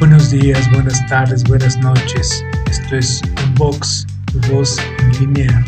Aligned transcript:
Buenos 0.00 0.30
días, 0.30 0.70
buenas 0.72 1.06
tardes, 1.08 1.44
buenas 1.44 1.76
noches. 1.76 2.42
Esto 2.70 2.96
es 2.96 3.20
Unbox, 3.44 4.06
tu 4.32 4.40
voz 4.50 4.78
en 4.98 5.20
línea. 5.20 5.64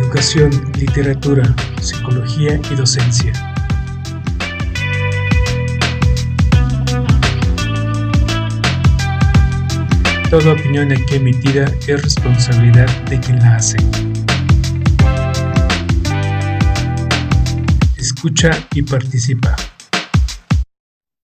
Educación, 0.00 0.52
literatura, 0.78 1.42
psicología 1.82 2.60
y 2.70 2.74
docencia. 2.76 3.32
Toda 10.30 10.52
opinión 10.52 10.92
aquí 10.92 11.16
emitida 11.16 11.64
es 11.88 12.00
responsabilidad 12.00 12.86
de 13.06 13.18
quien 13.18 13.40
la 13.40 13.56
hace. 13.56 13.78
Escucha 18.04 18.50
y 18.74 18.82
participa. 18.82 19.56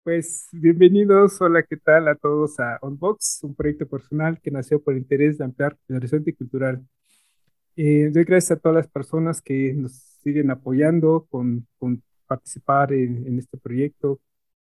Pues 0.04 0.50
bienvenidos, 0.52 1.40
hola, 1.40 1.64
¿qué 1.64 1.78
tal 1.78 2.10
a 2.10 2.16
todos 2.16 2.60
a 2.60 2.80
Unbox, 2.82 3.40
un 3.44 3.56
proyecto 3.56 3.88
personal 3.88 4.42
que 4.42 4.52
nació 4.52 4.84
por 4.84 4.94
el 4.94 5.00
interés 5.00 5.38
de 5.38 5.46
ampliar 5.46 5.78
el 5.88 5.96
horizonte 5.96 6.36
cultural. 6.36 6.86
Eh, 7.78 8.10
doy 8.12 8.26
gracias 8.26 8.58
a 8.58 8.60
todas 8.60 8.76
las 8.76 8.88
personas 8.90 9.42
que 9.42 9.74
nos 9.74 9.94
siguen 10.22 10.52
apoyando 10.52 11.26
con, 11.30 11.66
con 11.80 12.04
participar 12.28 12.92
en, 12.92 13.26
en, 13.26 13.40
este 13.40 13.58
proyecto, 13.58 14.20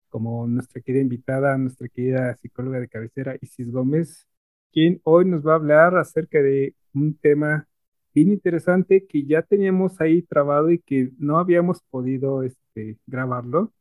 como 0.08 0.48
nuestra 0.48 0.83
querida 0.83 1.02
invitada, 1.02 1.56
nuestra 1.58 1.86
querida 1.86 2.34
psicóloga 2.38 2.80
de 2.80 2.88
cabecera, 2.88 3.36
Isis 3.41 3.70
Gómez, 3.70 4.27
quien 4.72 5.00
hoy 5.05 5.27
nos 5.27 5.47
va 5.47 5.52
a 5.52 5.56
hablar 5.56 5.97
acerca 5.97 6.42
de 6.42 6.74
un 6.92 7.14
tema 7.16 7.69
bien 8.14 8.30
interesante 8.32 9.06
que 9.06 9.24
ya 9.24 9.42
teníamos 9.42 10.00
ahí 10.00 10.23
trabado 10.23 10.70
y 10.70 10.78
que 10.80 11.10
no 11.19 11.38
habíamos 11.38 11.82
podido 11.91 12.42
este, 12.42 12.98
grabarlo, 13.06 13.73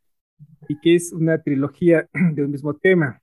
y 0.68 0.80
que 0.80 0.96
es 0.96 1.12
una 1.14 1.42
trilogía 1.42 2.10
de 2.34 2.44
un 2.44 2.52
mismo 2.52 2.74
tema. 2.76 3.22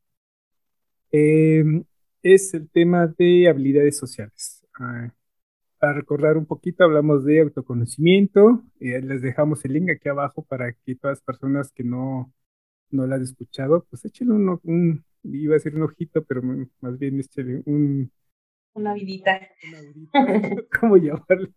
Em, 1.11 1.85
es 2.23 2.53
el 2.55 2.69
tema 2.71 3.07
de 3.07 3.49
habilidades 3.49 3.97
sociales. 3.99 4.65
Ah, 4.79 5.13
para 5.79 5.95
recordar 5.95 6.37
un 6.37 6.47
poquito, 6.47 6.85
hablamos 6.85 7.25
de 7.25 7.41
autoconocimiento. 7.41 8.65
Eh, 8.81 9.01
les 9.03 9.23
dejamos 9.23 9.65
el 9.65 9.75
link 9.75 9.91
aquí 9.91 10.09
abajo 10.09 10.45
para 10.45 10.73
que 10.73 10.97
todas 10.97 11.19
las 11.19 11.23
personas 11.25 11.73
que 11.73 11.85
no, 11.85 12.33
no 12.91 13.07
lo 13.07 13.15
han 13.15 13.23
escuchado, 13.23 13.87
pues 13.91 14.05
échenle 14.05 14.35
un, 14.35 14.61
un, 14.65 15.05
iba 15.25 15.55
a 15.55 15.59
decir 15.59 15.77
un 15.77 15.83
ojito, 15.83 16.25
pero 16.25 16.43
más 16.81 16.99
bien 16.99 17.21
échenle 17.21 17.63
un, 17.67 18.11
una 18.77 18.95
vidita. 18.95 19.41
¿Cómo 20.81 20.97
llamarle? 20.97 21.53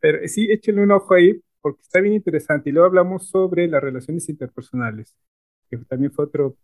Pero 0.00 0.26
sí, 0.28 0.50
échenle 0.50 0.82
un 0.82 0.92
ojo 0.92 1.14
ahí 1.14 1.40
porque 1.60 1.82
está 1.82 2.00
bien 2.00 2.14
interesante. 2.14 2.70
Y 2.70 2.72
luego 2.72 2.86
hablamos 2.86 3.28
sobre 3.28 3.66
las 3.66 3.82
relaciones 3.82 4.28
interpersonales, 4.28 5.14
que 5.70 5.78
también 5.78 6.12
fue 6.12 6.26
otro, 6.26 6.56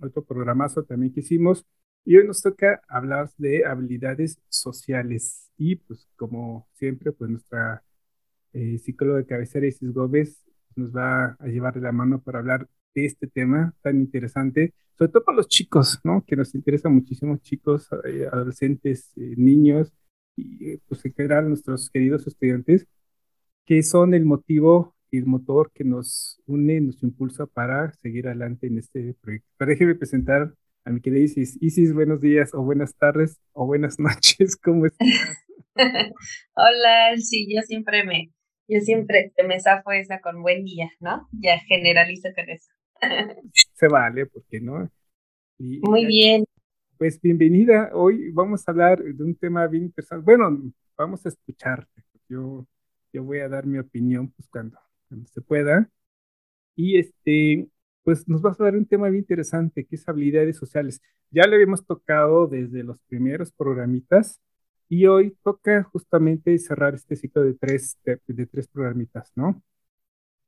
otro 0.00 0.24
programazo 0.24 0.84
también 0.84 1.12
que 1.12 1.20
hicimos. 1.20 1.66
Y 2.04 2.16
hoy 2.16 2.26
nos 2.26 2.42
toca 2.42 2.82
hablar 2.88 3.30
de 3.38 3.64
habilidades 3.64 4.40
sociales. 4.48 5.50
Y 5.56 5.76
pues 5.76 6.08
como 6.16 6.66
siempre, 6.74 7.12
pues 7.12 7.30
nuestra 7.30 7.84
eh, 8.52 8.78
psicóloga 8.78 9.18
de 9.18 9.26
cabecera, 9.26 9.66
Isis 9.66 9.92
Gómez, 9.92 10.42
nos 10.74 10.94
va 10.94 11.36
a 11.38 11.46
llevar 11.46 11.74
de 11.74 11.80
la 11.80 11.92
mano 11.92 12.20
para 12.20 12.38
hablar 12.38 12.68
de 12.94 13.06
este 13.06 13.26
tema 13.26 13.74
tan 13.82 14.00
interesante 14.00 14.74
sobre 15.02 15.12
todo 15.12 15.24
para 15.24 15.36
los 15.36 15.48
chicos, 15.48 15.98
¿no? 16.04 16.24
Que 16.26 16.36
nos 16.36 16.54
interesa 16.54 16.88
muchísimo, 16.88 17.36
chicos, 17.38 17.88
eh, 18.04 18.28
adolescentes, 18.30 19.12
eh, 19.16 19.34
niños 19.36 19.92
y 20.36 20.70
eh, 20.70 20.80
pues 20.86 21.04
en 21.04 21.14
general 21.14 21.48
nuestros 21.48 21.90
queridos 21.90 22.26
estudiantes, 22.26 22.86
que 23.66 23.82
son 23.82 24.14
el 24.14 24.24
motivo 24.24 24.94
y 25.10 25.18
el 25.18 25.26
motor 25.26 25.70
que 25.74 25.84
nos 25.84 26.40
une, 26.46 26.80
nos 26.80 27.02
impulsa 27.02 27.46
para 27.46 27.92
seguir 27.94 28.28
adelante 28.28 28.66
en 28.66 28.78
este 28.78 29.14
proyecto. 29.20 29.48
Pero 29.56 29.70
déjeme 29.70 29.94
presentar 29.94 30.54
a 30.84 30.90
mi 30.90 31.00
querida 31.00 31.24
Isis. 31.24 31.58
Isis, 31.60 31.92
buenos 31.92 32.20
días 32.20 32.54
o 32.54 32.62
buenas 32.62 32.94
tardes 32.94 33.40
o 33.52 33.66
buenas 33.66 33.98
noches, 33.98 34.56
¿cómo 34.56 34.86
estás? 34.86 35.08
Hola, 36.54 37.16
sí, 37.16 37.46
yo 37.52 37.62
siempre 37.62 38.04
me, 38.04 38.30
yo 38.68 38.80
siempre 38.80 39.32
me 39.46 39.58
zafo 39.60 39.90
esa 39.92 40.20
con 40.20 40.42
buen 40.42 40.64
día, 40.64 40.88
¿no? 41.00 41.28
Ya 41.32 41.58
generalizo 41.60 42.28
con 42.34 42.48
eso. 42.48 42.70
Se 43.74 43.88
vale, 43.88 44.26
¿por 44.26 44.44
qué 44.44 44.60
no? 44.60 44.88
Muy 45.58 46.06
bien. 46.06 46.44
Pues 46.98 47.20
bienvenida. 47.20 47.90
Hoy 47.94 48.30
vamos 48.30 48.66
a 48.66 48.70
hablar 48.70 49.02
de 49.02 49.24
un 49.24 49.34
tema 49.34 49.66
bien 49.66 49.84
interesante. 49.84 50.24
Bueno, 50.24 50.72
vamos 50.96 51.24
a 51.26 51.28
escucharte. 51.28 52.02
Yo, 52.28 52.66
yo 53.12 53.24
voy 53.24 53.40
a 53.40 53.48
dar 53.48 53.66
mi 53.66 53.78
opinión 53.78 54.30
pues 54.30 54.48
cuando, 54.48 54.78
se 55.32 55.40
pueda. 55.40 55.90
Y 56.76 56.98
este, 56.98 57.68
pues 58.04 58.28
nos 58.28 58.40
vas 58.40 58.60
a 58.60 58.64
dar 58.64 58.76
un 58.76 58.86
tema 58.86 59.08
bien 59.08 59.22
interesante, 59.22 59.84
que 59.84 59.96
es 59.96 60.08
habilidades 60.08 60.56
sociales. 60.56 61.00
Ya 61.30 61.46
le 61.46 61.56
habíamos 61.56 61.84
tocado 61.84 62.46
desde 62.46 62.84
los 62.84 62.98
primeros 63.08 63.52
programitas 63.52 64.40
y 64.88 65.06
hoy 65.06 65.36
toca 65.42 65.82
justamente 65.84 66.56
cerrar 66.58 66.94
este 66.94 67.16
ciclo 67.16 67.42
de 67.42 67.54
tres, 67.54 67.98
de, 68.04 68.46
tres 68.46 68.68
programitas, 68.68 69.32
¿no? 69.34 69.62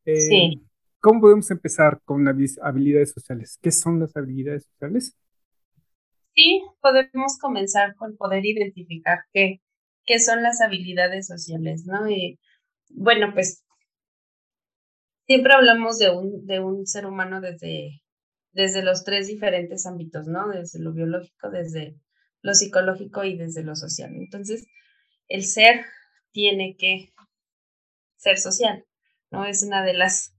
Eh, 0.05 0.17
sí. 0.17 0.63
¿Cómo 1.05 1.21
podemos 1.21 1.51
empezar 1.51 2.01
con 2.07 2.25
las 2.25 2.35
habilidades 2.63 3.13
sociales? 3.13 3.59
¿Qué 3.61 3.71
son 3.73 4.01
las 4.01 4.17
habilidades 4.17 4.65
sociales? 4.65 5.15
Sí, 6.35 6.63
podemos 6.81 7.37
comenzar 7.39 7.95
con 7.97 8.17
poder 8.17 8.47
identificar 8.47 9.19
qué, 9.35 9.61
qué 10.07 10.19
son 10.19 10.43
las 10.43 10.63
habilidades 10.63 11.27
sociales, 11.27 11.85
¿no? 11.85 12.09
Y 12.09 12.41
bueno, 12.89 13.35
pues 13.35 13.67
siempre 15.27 15.53
hablamos 15.53 15.99
de 15.99 16.09
un, 16.09 16.47
de 16.47 16.61
un 16.61 16.87
ser 16.87 17.05
humano 17.05 17.43
desde, 17.43 18.01
desde 18.53 18.83
los 18.83 19.05
tres 19.05 19.27
diferentes 19.27 19.85
ámbitos, 19.85 20.27
¿no? 20.27 20.49
Desde 20.49 20.79
lo 20.79 20.95
biológico, 20.95 21.51
desde 21.51 22.01
lo 22.41 22.55
psicológico 22.55 23.25
y 23.25 23.37
desde 23.37 23.63
lo 23.63 23.77
social. 23.77 24.11
Entonces, 24.15 24.67
el 25.29 25.45
ser 25.45 25.85
tiene 26.33 26.77
que 26.79 27.13
ser 28.17 28.39
social, 28.39 28.87
¿no? 29.31 29.45
Es 29.45 29.63
una 29.63 29.85
de 29.85 29.93
las 29.93 30.34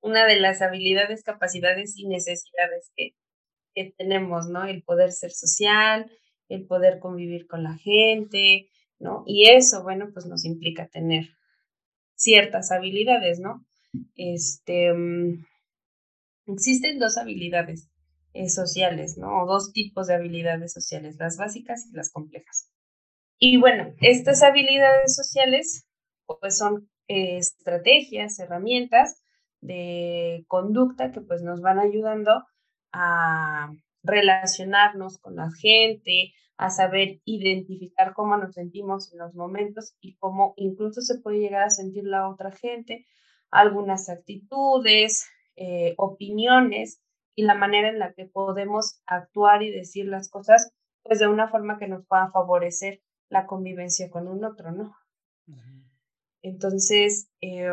una 0.00 0.26
de 0.26 0.40
las 0.40 0.62
habilidades, 0.62 1.22
capacidades 1.22 1.96
y 1.96 2.06
necesidades 2.06 2.90
que, 2.96 3.14
que 3.74 3.92
tenemos, 3.96 4.48
¿no? 4.48 4.64
El 4.64 4.82
poder 4.82 5.12
ser 5.12 5.32
social, 5.32 6.10
el 6.48 6.66
poder 6.66 6.98
convivir 6.98 7.46
con 7.46 7.62
la 7.62 7.76
gente, 7.76 8.70
¿no? 8.98 9.24
Y 9.26 9.50
eso, 9.50 9.82
bueno, 9.82 10.10
pues 10.12 10.26
nos 10.26 10.44
implica 10.44 10.88
tener 10.88 11.26
ciertas 12.14 12.72
habilidades, 12.72 13.40
¿no? 13.40 13.64
Este, 14.14 14.92
mm, 14.92 15.44
existen 16.46 16.98
dos 16.98 17.16
habilidades 17.16 17.88
eh, 18.34 18.48
sociales, 18.48 19.18
¿no? 19.18 19.42
O 19.42 19.46
dos 19.46 19.72
tipos 19.72 20.06
de 20.06 20.14
habilidades 20.14 20.72
sociales, 20.72 21.16
las 21.18 21.36
básicas 21.36 21.86
y 21.86 21.96
las 21.96 22.10
complejas. 22.10 22.70
Y 23.38 23.56
bueno, 23.56 23.94
estas 24.00 24.42
habilidades 24.42 25.14
sociales, 25.14 25.86
pues 26.26 26.58
son 26.58 26.90
eh, 27.06 27.38
estrategias, 27.38 28.38
herramientas 28.38 29.22
de 29.60 30.44
conducta 30.48 31.12
que 31.12 31.20
pues 31.20 31.42
nos 31.42 31.60
van 31.60 31.78
ayudando 31.78 32.44
a 32.92 33.72
relacionarnos 34.02 35.18
con 35.18 35.36
la 35.36 35.50
gente, 35.50 36.32
a 36.56 36.70
saber 36.70 37.20
identificar 37.24 38.14
cómo 38.14 38.36
nos 38.36 38.54
sentimos 38.54 39.12
en 39.12 39.20
los 39.20 39.34
momentos 39.34 39.94
y 40.00 40.16
cómo 40.16 40.54
incluso 40.56 41.00
se 41.00 41.20
puede 41.20 41.38
llegar 41.38 41.62
a 41.62 41.70
sentir 41.70 42.04
la 42.04 42.28
otra 42.28 42.50
gente, 42.50 43.06
algunas 43.50 44.08
actitudes, 44.08 45.26
eh, 45.56 45.94
opiniones 45.96 47.00
y 47.34 47.42
la 47.42 47.54
manera 47.54 47.88
en 47.88 47.98
la 47.98 48.12
que 48.12 48.26
podemos 48.26 49.00
actuar 49.06 49.62
y 49.62 49.70
decir 49.70 50.06
las 50.06 50.28
cosas, 50.28 50.72
pues 51.02 51.20
de 51.20 51.28
una 51.28 51.48
forma 51.48 51.78
que 51.78 51.86
nos 51.86 52.04
pueda 52.06 52.30
favorecer 52.30 53.00
la 53.28 53.46
convivencia 53.46 54.10
con 54.10 54.26
un 54.26 54.44
otro, 54.44 54.72
¿no? 54.72 54.96
Entonces, 56.42 57.30
eh, 57.40 57.70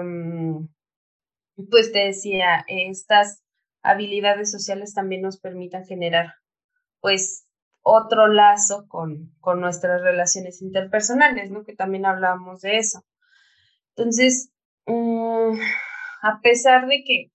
pues 1.69 1.91
te 1.91 1.99
decía, 1.99 2.65
estas 2.67 3.43
habilidades 3.81 4.51
sociales 4.51 4.93
también 4.93 5.21
nos 5.21 5.39
permitan 5.39 5.85
generar 5.85 6.33
pues 7.01 7.45
otro 7.81 8.27
lazo 8.27 8.87
con, 8.87 9.31
con 9.39 9.61
nuestras 9.61 10.01
relaciones 10.01 10.61
interpersonales, 10.61 11.51
¿no? 11.51 11.63
Que 11.63 11.75
también 11.75 12.05
hablábamos 12.05 12.61
de 12.61 12.77
eso. 12.77 13.05
Entonces, 13.95 14.49
mm, 14.87 15.59
a 16.23 16.39
pesar 16.41 16.87
de 16.87 17.03
que 17.05 17.31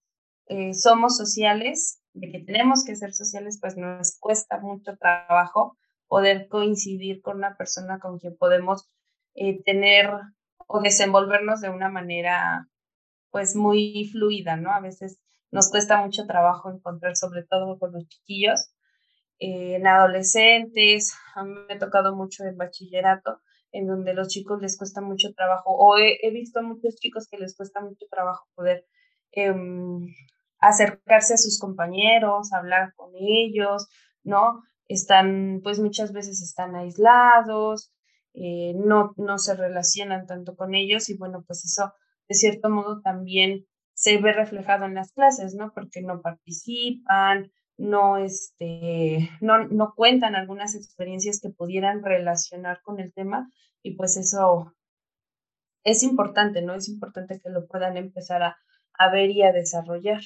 eh, 0.47 0.73
somos 0.73 1.15
sociales, 1.15 2.01
de 2.13 2.29
que 2.29 2.39
tenemos 2.43 2.83
que 2.83 2.97
ser 2.97 3.13
sociales, 3.13 3.59
pues 3.61 3.77
nos 3.77 4.17
cuesta 4.19 4.59
mucho 4.59 4.97
trabajo 4.97 5.77
poder 6.07 6.49
coincidir 6.49 7.21
con 7.21 7.37
una 7.37 7.55
persona 7.55 7.99
con 7.99 8.19
quien 8.19 8.35
podemos 8.35 8.89
eh, 9.33 9.63
tener 9.63 10.09
o 10.67 10.81
desenvolvernos 10.81 11.61
de 11.61 11.69
una 11.69 11.87
manera 11.87 12.67
pues 13.31 13.55
muy 13.55 14.09
fluida, 14.11 14.57
¿no? 14.57 14.71
A 14.71 14.81
veces 14.81 15.19
nos 15.51 15.69
cuesta 15.69 15.97
mucho 16.01 16.25
trabajo 16.27 16.71
encontrar, 16.71 17.15
sobre 17.15 17.43
todo 17.43 17.77
con 17.79 17.93
los 17.93 18.07
chiquillos, 18.07 18.73
eh, 19.39 19.75
en 19.75 19.87
adolescentes, 19.87 21.13
a 21.35 21.43
me 21.43 21.73
ha 21.73 21.79
tocado 21.79 22.15
mucho 22.15 22.43
en 22.43 22.57
bachillerato, 22.57 23.41
en 23.71 23.87
donde 23.87 24.13
los 24.13 24.27
chicos 24.27 24.61
les 24.61 24.77
cuesta 24.77 25.01
mucho 25.01 25.33
trabajo, 25.33 25.71
o 25.71 25.97
he, 25.97 26.29
visto 26.31 26.59
a 26.59 26.63
muchos 26.63 26.95
chicos 26.97 27.27
que 27.27 27.37
les 27.37 27.55
cuesta 27.55 27.81
mucho 27.81 28.05
trabajo 28.09 28.45
poder 28.53 28.85
em, 29.31 30.05
acercarse 30.59 31.33
a 31.33 31.37
sus 31.37 31.59
compañeros, 31.59 32.53
hablar 32.53 32.93
con 32.95 33.11
ellos, 33.15 33.87
¿no? 34.23 34.61
Están, 34.87 35.61
pues 35.63 35.79
muchas 35.79 36.11
veces 36.13 36.41
están 36.41 36.75
aislados, 36.75 37.91
eh, 38.33 38.73
no, 38.75 39.13
no 39.17 39.37
se 39.37 39.55
relacionan 39.55 40.27
tanto 40.27 40.55
con 40.55 40.75
ellos 40.75 41.09
y 41.09 41.17
bueno, 41.17 41.43
pues 41.47 41.65
eso 41.65 41.93
de 42.31 42.35
cierto 42.35 42.69
modo 42.69 43.01
también 43.01 43.65
se 43.93 44.17
ve 44.17 44.31
reflejado 44.31 44.85
en 44.85 44.93
las 44.93 45.11
clases, 45.11 45.53
¿no? 45.53 45.73
Porque 45.73 46.01
no 46.01 46.21
participan, 46.21 47.51
no, 47.77 48.17
este, 48.19 49.29
no, 49.41 49.67
no 49.67 49.91
cuentan 49.97 50.35
algunas 50.35 50.73
experiencias 50.73 51.41
que 51.41 51.49
pudieran 51.49 52.01
relacionar 52.01 52.79
con 52.83 53.01
el 53.01 53.11
tema 53.11 53.51
y 53.83 53.95
pues 53.95 54.15
eso 54.15 54.73
es 55.83 56.03
importante, 56.03 56.61
¿no? 56.61 56.73
Es 56.73 56.87
importante 56.87 57.41
que 57.43 57.49
lo 57.49 57.67
puedan 57.67 57.97
empezar 57.97 58.43
a, 58.43 59.11
ver 59.11 59.29
y 59.31 59.41
a 59.41 59.51
desarrollar. 59.51 60.21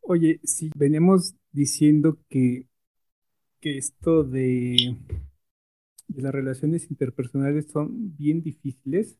Oye, 0.00 0.40
si 0.42 0.72
venimos 0.74 1.36
diciendo 1.52 2.18
que, 2.28 2.66
que 3.60 3.78
esto 3.78 4.24
de, 4.24 4.96
de 6.08 6.22
las 6.22 6.32
relaciones 6.32 6.90
interpersonales 6.90 7.70
son 7.70 8.16
bien 8.16 8.42
difíciles, 8.42 9.16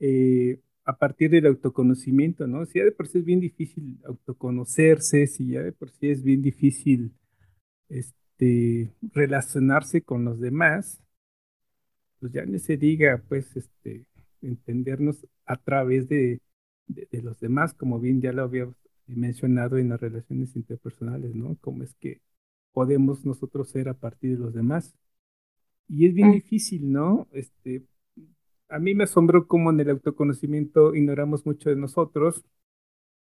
eh, 0.00 0.60
a 0.88 0.96
partir 0.96 1.30
del 1.30 1.44
autoconocimiento, 1.44 2.46
¿no? 2.46 2.64
Si 2.64 2.78
ya 2.78 2.84
de 2.86 2.92
por 2.92 3.08
sí 3.08 3.18
es 3.18 3.24
bien 3.26 3.40
difícil 3.40 4.00
autoconocerse, 4.06 5.26
si 5.26 5.48
ya 5.48 5.62
de 5.62 5.72
por 5.72 5.90
sí 5.90 6.08
es 6.08 6.22
bien 6.22 6.40
difícil 6.40 7.12
este, 7.90 8.90
relacionarse 9.12 10.00
con 10.00 10.24
los 10.24 10.40
demás, 10.40 11.02
pues 12.20 12.32
ya 12.32 12.46
ni 12.46 12.58
se 12.58 12.78
diga, 12.78 13.22
pues, 13.28 13.54
este, 13.54 14.06
entendernos 14.40 15.26
a 15.44 15.56
través 15.56 16.08
de, 16.08 16.40
de, 16.86 17.22
los 17.22 17.38
demás, 17.38 17.74
como 17.74 18.00
bien 18.00 18.22
ya 18.22 18.32
lo 18.32 18.44
había 18.44 18.66
mencionado 19.06 19.76
en 19.76 19.90
las 19.90 20.00
relaciones 20.00 20.56
interpersonales, 20.56 21.34
¿no? 21.34 21.58
Cómo 21.60 21.82
es 21.82 21.94
que 21.96 22.22
podemos 22.72 23.26
nosotros 23.26 23.68
ser 23.68 23.90
a 23.90 23.94
partir 23.94 24.38
de 24.38 24.38
los 24.38 24.54
demás. 24.54 24.94
Y 25.86 26.06
es 26.06 26.14
bien 26.14 26.32
difícil, 26.32 26.90
¿no? 26.90 27.28
Este, 27.32 27.82
a 28.68 28.78
mí 28.78 28.94
me 28.94 29.04
asombró 29.04 29.46
cómo 29.46 29.70
en 29.70 29.80
el 29.80 29.90
autoconocimiento 29.90 30.94
ignoramos 30.94 31.46
mucho 31.46 31.70
de 31.70 31.76
nosotros 31.76 32.44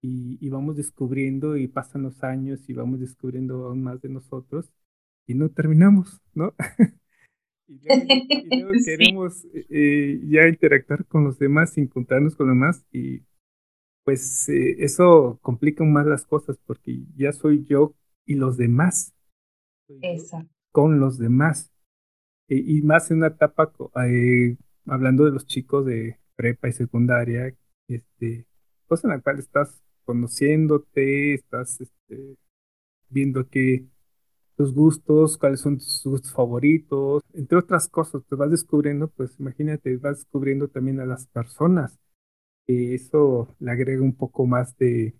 y, 0.01 0.49
vamos 0.51 0.77
descubriendo 0.77 1.57
y 1.57 1.67
pasan 1.67 2.03
los 2.03 2.23
años 2.23 2.69
y 2.69 2.75
vamos 2.75 3.01
descubriendo 3.01 3.67
aún 3.67 3.83
más 3.83 4.03
de 4.03 4.11
nosotros 4.11 4.71
y 5.27 5.35
no 5.35 5.49
terminamos, 5.49 6.21
¿no? 6.35 6.55
y 7.67 8.61
luego, 8.61 8.73
queremos 8.85 9.47
eh, 9.55 10.21
ya 10.27 10.47
interactuar 10.47 11.07
con 11.07 11.25
los 11.25 11.39
demás 11.39 11.73
sin 11.73 11.87
contarnos 11.87 12.37
con 12.37 12.49
los 12.49 12.55
demás 12.55 12.87
y 12.93 13.23
pues 14.05 14.47
eh, 14.51 14.77
eso 14.85 15.39
complica 15.41 15.83
más 15.85 16.07
las 16.07 16.27
cosas 16.27 16.59
porque 16.67 17.01
ya 17.17 17.33
soy 17.33 17.65
yo 17.65 17.95
y 18.27 18.35
los 18.35 18.59
demás. 18.59 19.15
Exacto. 20.03 20.53
Con 20.71 21.01
los 21.01 21.19
demás. 21.19 21.73
E, 22.49 22.57
y 22.57 22.83
más 22.83 23.11
en 23.11 23.19
una 23.19 23.29
etapa 23.29 23.73
eh, 24.07 24.59
hablando 24.87 25.25
de 25.25 25.33
los 25.33 25.47
chicos 25.47 25.87
de 25.87 26.19
prepa 26.37 26.69
y 26.69 26.73
secundaria, 26.73 27.55
este, 27.89 28.47
cosa 28.87 29.09
en 29.09 29.15
la 29.15 29.21
cual 29.21 29.39
estás 29.39 29.83
conociéndote, 30.05 31.35
estás 31.35 31.81
este, 31.81 32.37
viendo 33.09 33.49
que 33.49 33.87
tus 34.57 34.73
gustos, 34.73 35.37
cuáles 35.39 35.61
son 35.61 35.79
tus 35.79 36.03
gustos 36.05 36.33
favoritos, 36.33 37.23
entre 37.33 37.59
otras 37.59 37.89
cosas, 37.89 38.23
te 38.29 38.37
vas 38.37 38.51
descubriendo, 38.51 39.09
pues 39.09 39.39
imagínate, 39.41 39.97
vas 39.97 40.19
descubriendo 40.19 40.69
también 40.69 41.01
a 41.01 41.07
las 41.07 41.27
personas. 41.27 41.99
Y 42.67 42.95
eso 42.95 43.55
le 43.59 43.71
agrega 43.73 44.03
un 44.03 44.15
poco 44.17 44.47
más 44.47 44.77
de, 44.79 45.15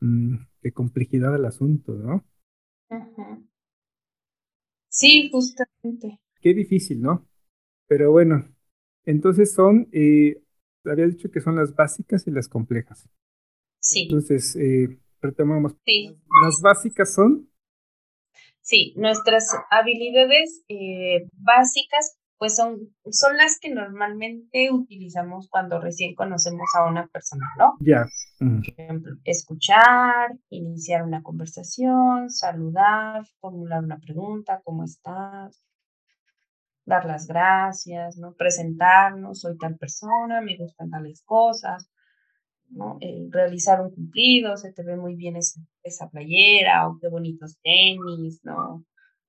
mm, 0.00 0.36
de 0.62 0.72
complejidad 0.72 1.34
al 1.34 1.44
asunto, 1.44 1.94
¿no? 1.94 2.24
Sí, 4.88 5.28
justamente. 5.30 6.20
Qué 6.40 6.54
difícil, 6.54 7.02
¿no? 7.02 7.26
Pero 7.86 8.12
bueno, 8.12 8.53
entonces 9.04 9.52
son, 9.52 9.88
eh, 9.92 10.42
había 10.84 11.06
dicho 11.06 11.30
que 11.30 11.40
son 11.40 11.56
las 11.56 11.74
básicas 11.74 12.26
y 12.26 12.30
las 12.30 12.48
complejas. 12.48 13.08
Sí. 13.80 14.04
Entonces, 14.04 14.56
eh, 14.56 14.98
retomamos. 15.20 15.74
Sí. 15.84 16.18
Las 16.44 16.60
básicas 16.62 17.14
son. 17.14 17.50
Sí, 18.60 18.94
nuestras 18.96 19.50
habilidades 19.70 20.64
eh, 20.68 21.28
básicas, 21.32 22.16
pues 22.38 22.56
son, 22.56 22.94
son 23.10 23.36
las 23.36 23.58
que 23.60 23.68
normalmente 23.68 24.70
utilizamos 24.72 25.48
cuando 25.50 25.80
recién 25.80 26.14
conocemos 26.14 26.66
a 26.78 26.88
una 26.88 27.06
persona, 27.08 27.46
¿no? 27.58 27.74
Ya. 27.80 28.06
Por 28.38 28.62
ejemplo, 28.66 29.12
escuchar, 29.24 30.32
iniciar 30.48 31.02
una 31.02 31.22
conversación, 31.22 32.30
saludar, 32.30 33.26
formular 33.38 33.84
una 33.84 33.98
pregunta, 33.98 34.62
¿cómo 34.64 34.84
estás? 34.84 35.62
Dar 36.84 37.04
las 37.06 37.26
gracias, 37.26 38.16
¿no? 38.18 38.34
Presentarnos, 38.34 39.40
soy 39.40 39.56
tal 39.58 39.76
persona, 39.76 40.40
me 40.40 40.56
gustan 40.56 40.90
tales 40.90 41.22
cosas, 41.24 41.90
¿no? 42.68 42.98
Eh, 43.00 43.26
realizar 43.30 43.80
un 43.80 43.94
cumplido, 43.94 44.56
se 44.56 44.72
te 44.72 44.82
ve 44.82 44.96
muy 44.96 45.16
bien 45.16 45.36
esa 45.36 46.10
playera, 46.10 46.88
o 46.88 46.98
qué 47.00 47.08
bonitos 47.08 47.58
tenis, 47.62 48.40
¿no? 48.42 48.84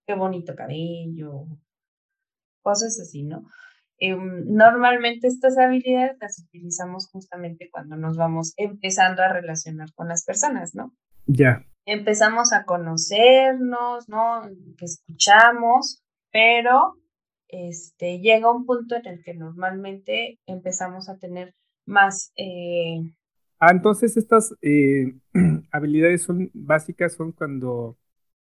Qué 0.06 0.16
bonito 0.16 0.56
cabello, 0.56 1.46
cosas 2.62 3.00
así, 3.00 3.24
¿no? 3.24 3.44
Em, 3.98 4.44
normalmente 4.48 5.28
estas 5.28 5.58
habilidades 5.58 6.18
las 6.20 6.40
utilizamos 6.40 7.08
justamente 7.10 7.70
cuando 7.72 7.96
nos 7.96 8.18
vamos 8.18 8.54
empezando 8.58 9.22
a 9.24 9.30
relacionar 9.30 9.94
con 9.94 10.10
las 10.10 10.26
personas, 10.26 10.76
¿no? 10.76 10.94
Ya. 11.26 11.66
Empezamos 11.86 12.52
a 12.52 12.66
conocernos, 12.66 14.10
¿no? 14.10 14.42
Que 14.78 14.86
escuchamos, 14.86 16.04
pero 16.32 16.96
este, 17.56 18.20
llega 18.20 18.52
un 18.52 18.66
punto 18.66 18.96
en 18.96 19.06
el 19.08 19.24
que 19.24 19.34
normalmente 19.34 20.40
empezamos 20.46 21.10
a 21.10 21.18
tener 21.18 21.54
más... 21.86 22.32
Eh, 22.38 23.14
ah, 23.60 23.72
entonces 23.72 24.18
estas 24.18 24.54
eh, 24.62 25.14
habilidades 25.72 26.24
son 26.24 26.52
básicas, 26.54 27.14
son 27.14 27.32
cuando 27.32 27.98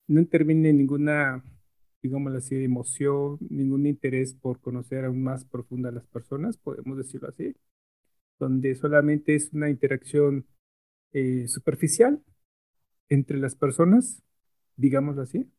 no 0.08 0.20
interviene 0.20 0.74
ninguna, 0.74 1.44
digamos 2.02 2.34
así, 2.36 2.64
emoción, 2.64 3.38
ningún 3.50 3.86
interés 3.86 4.34
por 4.34 4.60
conocer 4.60 5.06
aún 5.06 5.24
más 5.24 5.46
profunda 5.46 5.90
a 5.90 5.94
las 5.94 6.08
personas, 6.08 6.58
podemos 6.58 6.98
decirlo 6.98 7.30
así, 7.30 7.56
donde 8.40 8.76
solamente 8.76 9.36
es 9.36 9.52
una 9.54 9.70
interacción 9.70 10.46
eh, 11.14 11.48
superficial 11.48 12.22
entre 13.10 13.38
las 13.38 13.56
personas, 13.56 14.22
digámoslo 14.76 15.22
así. 15.24 15.50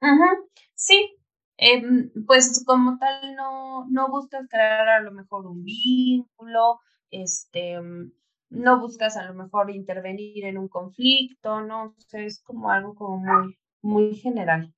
Ajá, 0.00 0.38
sí, 0.74 1.15
Em, 1.58 2.10
pues 2.26 2.62
como 2.66 2.98
tal 2.98 3.34
no, 3.34 3.86
no 3.88 4.10
buscas 4.10 4.46
crear 4.48 4.88
a 4.88 5.00
lo 5.00 5.10
mejor 5.12 5.46
un 5.46 5.64
vínculo, 5.64 6.80
este, 7.10 7.80
mm, 7.80 8.12
no 8.50 8.80
buscas 8.80 9.16
a 9.16 9.24
lo 9.24 9.34
mejor 9.34 9.70
intervenir 9.70 10.44
en 10.44 10.58
un 10.58 10.68
conflicto, 10.68 11.62
¿no? 11.62 11.84
O 11.86 12.16
es 12.18 12.42
como 12.42 12.70
algo 12.70 12.94
como 12.94 13.18
muy, 13.18 13.56
muy 13.82 14.14
general. 14.16 14.72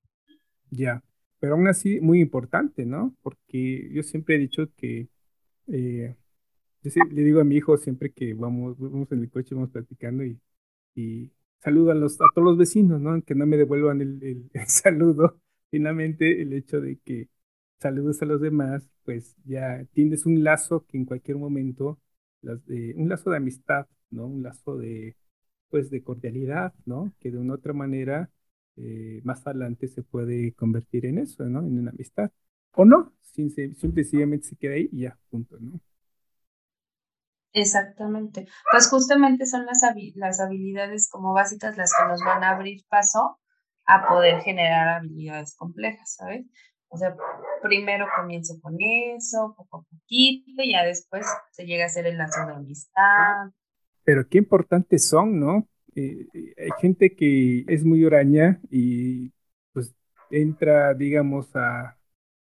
Ya, 0.71 1.03
pero 1.41 1.55
aún 1.55 1.67
así 1.67 2.01
muy 2.01 2.21
importante, 2.21 2.87
¿no? 2.87 3.15
Porque 3.23 3.91
yo 3.93 4.03
siempre 4.05 4.37
he 4.37 4.39
dicho 4.39 4.69
que, 4.77 5.09
eh, 5.67 6.15
yo 6.83 7.05
le 7.11 7.23
digo 7.23 7.41
a 7.41 7.45
mi 7.45 7.57
hijo 7.57 7.77
siempre 7.77 8.13
que 8.13 8.35
vamos, 8.35 8.79
vamos 8.79 9.11
en 9.13 9.21
el 9.21 9.31
coche, 9.31 9.55
vamos 9.55 9.71
platicando 9.71 10.25
y, 10.25 10.41
y 10.95 11.33
saludo 11.61 11.91
a, 11.93 11.95
los, 11.95 12.15
a 12.21 12.25
todos 12.35 12.47
los 12.47 12.59
vecinos, 12.59 13.01
¿no? 13.01 13.21
Que 13.23 13.35
no 13.35 13.47
me 13.47 13.57
devuelvan 13.57 14.01
el 14.01 14.51
saludo 14.67 15.41
finalmente 15.71 16.43
el 16.43 16.53
hecho 16.53 16.81
de 16.81 16.99
que 17.01 17.29
saludes 17.81 18.23
a 18.23 18.27
los 18.27 18.41
demás, 18.41 18.89
pues 19.05 19.37
ya 19.45 19.85
tienes 19.93 20.27
un 20.27 20.43
lazo 20.45 20.85
que 20.87 20.97
en 20.99 21.05
cualquier 21.05 21.37
momento, 21.39 21.99
un 22.43 23.09
lazo 23.09 23.31
de 23.31 23.37
amistad, 23.39 23.87
¿no? 24.11 24.27
Un 24.27 24.43
lazo 24.43 24.77
de, 24.79 25.17
pues, 25.71 25.91
de 25.91 26.03
cordialidad, 26.03 26.75
¿no? 26.87 27.13
Que 27.21 27.31
de 27.31 27.39
una 27.39 27.55
otra 27.55 27.73
manera, 27.73 28.31
eh, 28.77 29.21
más 29.25 29.47
adelante 29.47 29.89
se 29.89 30.03
puede 30.03 30.53
convertir 30.55 31.07
en 31.07 31.19
eso, 31.19 31.45
¿no? 31.45 31.61
En 31.61 31.79
una 31.79 31.91
amistad. 31.91 32.31
O 32.75 32.85
no, 32.85 33.13
simplemente 33.23 34.49
se 34.49 34.57
queda 34.57 34.75
ahí 34.75 34.89
y 34.93 35.01
ya, 35.03 35.19
punto, 35.31 35.59
¿no? 35.61 35.81
Exactamente. 37.53 38.47
Pues 38.71 38.89
justamente 38.89 39.47
son 39.47 39.67
las, 39.67 39.83
las 40.15 40.41
habilidades 40.41 41.09
como 41.11 41.33
básicas 41.33 41.77
las 41.77 41.93
que 41.97 42.07
nos 42.07 42.21
van 42.23 42.45
a 42.45 42.51
abrir 42.51 42.85
paso 42.89 43.39
a 43.89 44.07
poder 44.07 44.41
generar 44.43 44.89
habilidades 44.89 45.57
complejas, 45.57 46.15
¿sabes? 46.15 46.45
O 46.89 46.97
sea, 46.97 47.17
primero 47.63 48.07
comienzo 48.17 48.61
con 48.61 48.77
eso, 48.79 49.55
poco 49.57 49.79
a 49.79 49.83
poquito, 49.83 50.63
y 50.63 50.73
ya 50.73 50.85
después 50.85 51.27
se 51.53 51.67
llega 51.67 51.85
a 51.85 51.87
hacer 51.87 52.07
el 52.07 52.19
lazo 52.19 52.47
de 52.47 52.53
amistad. 52.53 53.51
Pero 54.05 54.29
qué 54.29 54.39
importantes 54.39 55.09
son, 55.09 55.41
¿no? 55.41 55.69
Eh, 55.95 56.27
eh, 56.33 56.55
hay 56.59 56.71
gente 56.81 57.17
que 57.17 57.65
es 57.67 57.85
muy 57.85 58.05
oraña 58.05 58.61
y 58.71 59.33
pues 59.73 59.95
entra, 60.31 60.93
digamos, 60.95 61.55
a, 61.57 61.99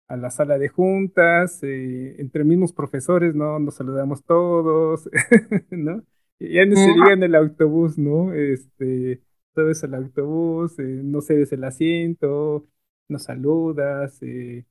a 0.08 0.18
la 0.18 0.32
sala 0.32 0.58
de 0.58 0.70
juntas, 0.70 1.62
eh, 1.64 2.16
entre 2.20 2.46
mismos 2.46 2.72
profesores, 2.72 3.36
¿no? 3.36 3.60
Nos 3.60 3.76
saludamos 3.76 4.24
todos, 4.24 5.10
¿no? 5.70 6.02
Ya 6.40 6.66
no 6.66 6.76
se 6.76 6.94
diga 6.94 7.14
en 7.14 7.24
el 7.24 7.36
autobús, 7.36 7.98
¿no? 7.98 8.34
Este, 8.34 9.22
subes 9.56 9.84
al 9.84 9.96
autobús, 9.96 10.78
eh, 10.80 11.02
no 11.04 11.22
cedes 11.22 11.52
el 11.54 11.64
asiento, 11.64 12.68
no 13.08 13.20
saludas, 13.20 14.22
eh, 14.22 14.66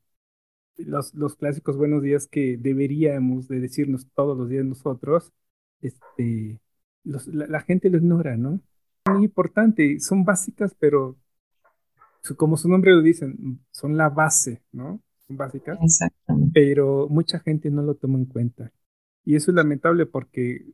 los, 0.76 1.14
los 1.14 1.36
clásicos 1.36 1.76
buenos 1.76 2.02
días 2.02 2.26
que 2.26 2.56
deberíamos 2.58 3.48
de 3.48 3.60
decirnos 3.60 4.06
todos 4.14 4.36
los 4.36 4.48
días 4.48 4.64
nosotros, 4.64 5.32
este, 5.80 6.60
la, 7.04 7.60
gente 7.60 7.90
lo 7.90 7.98
ignora, 7.98 8.36
¿no? 8.36 8.60
Muy 9.10 9.24
importante, 9.24 10.00
son 10.00 10.24
básicas, 10.24 10.74
pero 10.78 11.16
como 12.36 12.56
su 12.56 12.68
nombre 12.68 12.92
lo 12.92 13.02
dicen, 13.02 13.60
son 13.70 13.96
la 13.96 14.08
base, 14.08 14.62
¿no? 14.72 15.00
Son 15.26 15.36
básicas, 15.36 15.78
pero 16.52 17.08
mucha 17.08 17.38
gente 17.40 17.70
no 17.70 17.82
lo 17.82 17.94
toma 17.94 18.18
en 18.18 18.24
cuenta. 18.24 18.72
Y 19.24 19.36
eso 19.36 19.50
es 19.50 19.54
lamentable 19.54 20.06
porque, 20.06 20.64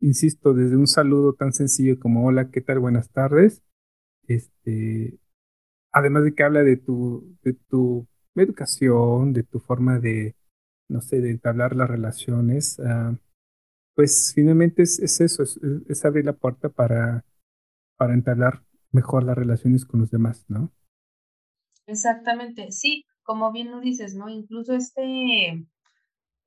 insisto, 0.00 0.54
desde 0.54 0.76
un 0.76 0.86
saludo 0.86 1.34
tan 1.34 1.52
sencillo 1.52 1.98
como 1.98 2.26
hola, 2.26 2.50
¿qué 2.50 2.60
tal? 2.60 2.78
Buenas 2.78 3.10
tardes, 3.10 3.62
este, 4.26 5.18
además 5.92 6.24
de 6.24 6.34
que 6.34 6.42
habla 6.42 6.62
de 6.62 6.76
tu, 6.76 7.36
de 7.42 7.54
tu 7.54 8.06
educación, 8.34 9.32
de 9.32 9.42
tu 9.42 9.58
forma 9.58 9.98
de, 9.98 10.36
no 10.88 11.00
sé, 11.00 11.20
de 11.20 11.30
entablar 11.30 11.74
las 11.74 11.88
relaciones, 11.88 12.78
ah, 12.80 13.16
pues 13.94 14.32
finalmente 14.34 14.82
es, 14.82 15.20
eso, 15.20 15.42
es, 15.42 16.04
abrir 16.04 16.24
la 16.24 16.32
puerta 16.32 16.68
para, 16.68 17.24
para 17.96 18.14
entablar 18.14 18.62
mejor 18.92 19.24
las 19.24 19.36
relaciones 19.36 19.84
con 19.84 20.00
los 20.00 20.10
demás, 20.10 20.44
¿no? 20.48 20.72
Exactamente, 21.86 22.70
sí, 22.70 23.04
como 23.24 23.50
bien 23.50 23.70
lo 23.70 23.80
dices, 23.80 24.14
¿no? 24.14 24.28
Incluso 24.28 24.74
este, 24.74 25.66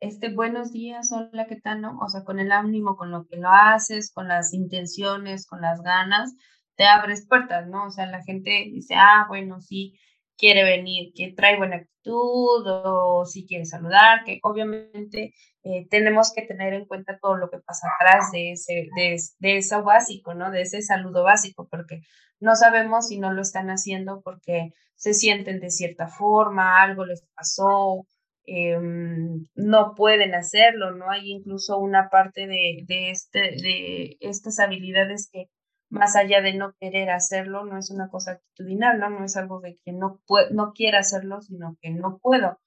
este 0.02 0.34
buenos 0.34 0.72
días, 0.74 1.12
hola, 1.12 1.46
¿qué 1.48 1.62
tal? 1.62 1.82
¿no? 1.82 2.00
O 2.00 2.10
sea, 2.10 2.24
con 2.24 2.40
el 2.40 2.52
ánimo, 2.52 2.98
con 2.98 3.12
lo 3.12 3.28
que 3.28 3.38
lo 3.38 3.50
haces, 3.50 4.12
con 4.12 4.28
las 4.28 4.54
intenciones, 4.54 5.46
con 5.46 5.62
las 5.62 5.82
ganas, 5.84 6.34
te 6.76 6.86
abres 6.86 7.28
puertas, 7.28 7.68
¿no? 7.68 7.86
O 7.86 7.92
sea, 7.92 8.08
la 8.08 8.24
gente 8.24 8.68
dice, 8.74 8.96
ah, 8.98 9.26
bueno, 9.30 9.62
sí, 9.62 9.94
quiere 10.38 10.64
venir, 10.64 11.14
que 11.16 11.34
trae 11.34 11.58
buena 11.58 11.78
actitud 11.78 12.66
o 12.68 13.26
si 13.26 13.46
quiere 13.46 13.66
saludar, 13.66 14.24
que 14.26 14.40
obviamente 14.42 15.34
eh, 15.64 15.88
tenemos 15.90 16.34
que 16.34 16.42
tener 16.42 16.74
en 16.74 16.86
cuenta 16.88 17.20
todo 17.22 17.38
lo 17.38 17.52
que 17.52 17.60
pasa 17.60 17.88
atrás 17.96 18.32
de, 18.32 18.54
ese, 18.54 18.90
de, 18.96 19.58
eso 19.58 19.84
básico, 19.84 20.34
¿no? 20.34 20.50
De 20.50 20.64
ese 20.64 20.82
saludo 20.82 21.24
básico, 21.24 21.68
porque 21.70 22.02
no 22.40 22.56
sabemos 22.56 23.08
si 23.10 23.20
no 23.20 23.32
lo 23.34 23.44
están 23.44 23.70
haciendo 23.70 24.22
porque 24.24 24.74
se 24.96 25.14
sienten 25.14 25.60
de 25.60 25.70
cierta 25.70 26.08
forma, 26.08 26.82
algo 26.82 27.06
les 27.06 27.24
pasó, 27.36 28.08
em, 28.52 29.48
no 29.56 29.94
pueden 29.96 30.36
hacerlo, 30.36 30.92
¿no? 30.92 31.10
Hay 31.10 31.32
incluso 31.32 31.78
una 31.78 32.10
parte 32.10 32.48
de, 32.48 32.84
de, 32.88 33.12
este, 33.12 33.40
de 33.40 34.18
estas 34.20 34.60
habilidades 34.60 35.30
que 35.32 35.50
más 35.90 36.16
allá 36.16 36.42
de 36.42 36.54
no 36.54 36.74
querer 36.80 37.10
hacerlo, 37.10 37.66
no 37.66 37.78
es 37.78 37.92
una 37.92 38.10
cosa 38.10 38.34
actitudinal, 38.34 39.00
¿no? 39.00 39.10
No 39.10 39.26
es 39.26 39.36
algo 39.38 39.60
de 39.60 39.78
que 39.84 39.92
no, 39.92 40.22
no 40.52 40.72
quiera 40.74 41.00
hacerlo, 41.00 41.42
sino 41.42 41.78
que 41.82 41.92
no 41.92 42.18
puedo, 42.20 42.60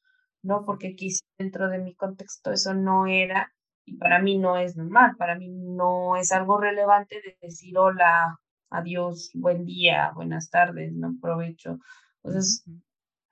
¿no? 0.42 0.64
Porque 0.66 0.94
quizá 0.94 1.24
dentro 1.38 1.68
de 1.68 1.78
mi 1.78 1.94
contexto 1.94 2.52
eso 2.52 2.74
no 2.74 3.06
era 3.06 3.52
y 3.86 3.96
para 3.98 4.20
mí 4.20 4.38
no 4.38 4.56
es 4.58 4.76
normal, 4.76 5.16
para 5.18 5.36
mí 5.36 5.48
no 5.50 6.16
es 6.16 6.32
algo 6.32 6.58
relevante 6.58 7.16
de 7.22 7.36
decir 7.40 7.76
hola, 7.78 8.38
adiós, 8.70 9.30
buen 9.34 9.64
día, 9.64 10.12
buenas 10.14 10.50
tardes, 10.50 10.92
no 10.94 11.14
provecho. 11.20 11.78
Entonces, 12.22 12.64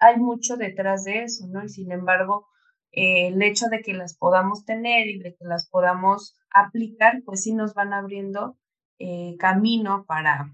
hay 0.02 0.18
mucho 0.18 0.56
detrás 0.56 1.04
de 1.04 1.22
eso, 1.24 1.46
¿no? 1.48 1.64
Y 1.64 1.68
sin 1.68 1.92
embargo, 1.92 2.46
eh, 2.90 3.28
el 3.28 3.40
hecho 3.42 3.68
de 3.68 3.80
que 3.80 3.94
las 3.94 4.16
podamos 4.16 4.64
tener 4.64 5.06
y 5.06 5.18
de 5.18 5.34
que 5.34 5.44
las 5.44 5.68
podamos 5.68 6.36
aplicar, 6.50 7.22
pues 7.24 7.42
sí 7.42 7.54
nos 7.54 7.72
van 7.74 7.92
abriendo 7.92 8.58
eh, 8.98 9.36
camino 9.38 10.04
para, 10.06 10.52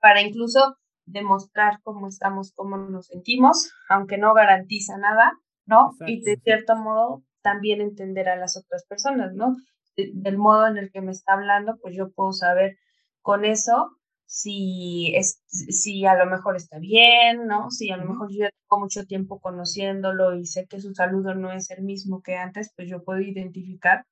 para 0.00 0.22
incluso 0.22 0.76
demostrar 1.06 1.80
cómo 1.82 2.08
estamos, 2.08 2.52
cómo 2.54 2.76
nos 2.78 3.06
sentimos, 3.06 3.70
aunque 3.88 4.16
no 4.16 4.32
garantiza 4.32 4.96
nada, 4.96 5.32
¿no? 5.66 5.92
Y 6.06 6.22
de 6.22 6.36
cierto 6.36 6.76
modo 6.76 7.22
también 7.42 7.82
entender 7.82 8.28
a 8.28 8.36
las 8.36 8.56
otras 8.56 8.84
personas, 8.86 9.34
¿no? 9.34 9.54
del 9.96 10.38
modo 10.38 10.66
en 10.66 10.76
el 10.76 10.90
que 10.90 11.00
me 11.00 11.12
está 11.12 11.34
hablando, 11.34 11.76
pues 11.80 11.94
yo 11.96 12.10
puedo 12.10 12.32
saber 12.32 12.76
con 13.22 13.44
eso 13.44 13.92
si, 14.26 15.14
es, 15.14 15.42
si 15.46 16.04
a 16.06 16.14
lo 16.14 16.26
mejor 16.26 16.56
está 16.56 16.78
bien, 16.78 17.46
¿no? 17.46 17.70
Si 17.70 17.90
a 17.90 17.96
lo 17.96 18.06
mejor 18.06 18.30
yo 18.30 18.40
ya 18.40 18.50
tengo 18.50 18.80
mucho 18.80 19.04
tiempo 19.04 19.40
conociéndolo 19.40 20.34
y 20.34 20.46
sé 20.46 20.66
que 20.66 20.80
su 20.80 20.94
saludo 20.94 21.34
no 21.34 21.52
es 21.52 21.70
el 21.70 21.82
mismo 21.84 22.22
que 22.22 22.36
antes, 22.36 22.72
pues 22.74 22.88
yo 22.88 23.04
puedo 23.04 23.20
identificar 23.20 24.06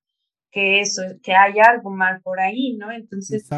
que 0.51 0.81
eso, 0.81 1.03
que 1.23 1.35
hay 1.35 1.55
algo 1.59 1.91
mal 1.91 2.21
por 2.21 2.39
ahí, 2.39 2.77
¿no? 2.77 2.93
Entonces, 2.93 3.49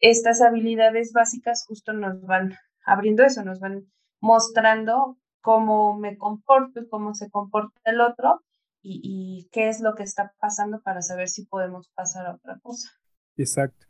estas 0.00 0.42
habilidades 0.42 1.12
básicas 1.12 1.64
justo 1.66 1.92
nos 1.92 2.22
van 2.22 2.54
abriendo 2.84 3.24
eso, 3.24 3.42
nos 3.42 3.60
van 3.60 3.86
mostrando 4.20 5.18
cómo 5.40 5.98
me 5.98 6.18
comporto 6.18 6.80
y 6.80 6.88
cómo 6.88 7.14
se 7.14 7.30
comporta 7.30 7.80
el 7.84 8.00
otro 8.00 8.42
y, 8.82 9.48
qué 9.52 9.68
es 9.68 9.80
lo 9.80 9.94
que 9.94 10.04
está 10.04 10.32
pasando 10.38 10.80
para 10.80 11.02
saber 11.02 11.28
si 11.28 11.44
podemos 11.44 11.90
pasar 11.94 12.26
a 12.26 12.34
otra 12.34 12.58
cosa. 12.60 12.90
Exacto. 13.36 13.89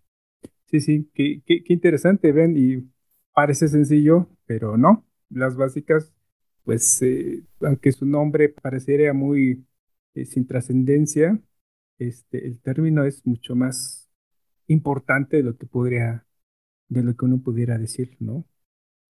Sí, 0.70 0.80
sí, 0.80 1.10
qué, 1.14 1.42
qué, 1.44 1.62
interesante, 1.72 2.30
ven, 2.32 2.56
y 2.56 2.88
parece 3.34 3.68
sencillo, 3.68 4.28
pero 4.46 4.76
no. 4.76 5.04
Las 5.28 5.56
básicas, 5.56 6.12
pues, 6.64 7.02
eh, 7.02 7.42
aunque 7.60 7.90
su 7.92 8.06
nombre 8.06 8.48
pareciera 8.50 9.12
muy 9.12 9.66
eh, 10.14 10.24
sin 10.26 10.46
trascendencia, 10.46 11.40
este, 11.98 12.46
el 12.46 12.60
término 12.60 13.04
es 13.04 13.26
mucho 13.26 13.56
más 13.56 14.08
importante 14.68 15.38
de 15.38 15.42
lo 15.42 15.56
que 15.56 15.66
podría, 15.66 16.26
de 16.88 17.02
lo 17.02 17.16
que 17.16 17.24
uno 17.24 17.42
pudiera 17.42 17.76
decir, 17.76 18.16
¿no? 18.20 18.46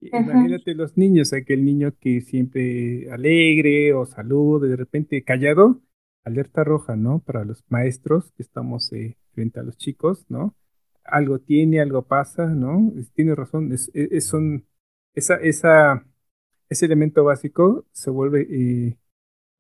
Imagínate 0.01 0.75
los 0.75 0.97
niños, 0.97 1.35
aquel 1.35 1.63
niño 1.65 1.93
que 2.01 2.23
siempre 2.23 3.11
alegre 3.11 3.93
o 3.93 4.07
saluda, 4.07 4.67
de 4.67 4.77
repente 4.77 5.23
callado, 5.25 5.83
alerta 6.25 6.65
roja, 6.65 6.97
¿no? 6.97 7.21
Para 7.21 7.45
los 7.45 7.63
maestros 7.69 8.33
que 8.33 8.43
estamos 8.43 8.91
eh, 8.95 9.19
frente 9.33 9.61
a 9.61 9.63
los 9.63 9.77
chicos, 9.77 10.25
¿no? 10.31 10.57
Algo 11.05 11.41
tiene, 11.41 11.81
algo 11.81 12.07
pasa, 12.07 12.47
¿no? 12.47 12.93
tiene 13.15 13.35
razón, 13.35 13.73
es, 13.73 13.91
es, 13.95 14.33
esa, 15.15 15.37
esa, 15.37 16.07
ese 16.69 16.87
elemento 16.87 17.25
básico 17.25 17.87
se 17.93 18.11
vuelve 18.11 18.43
eh, 18.51 18.99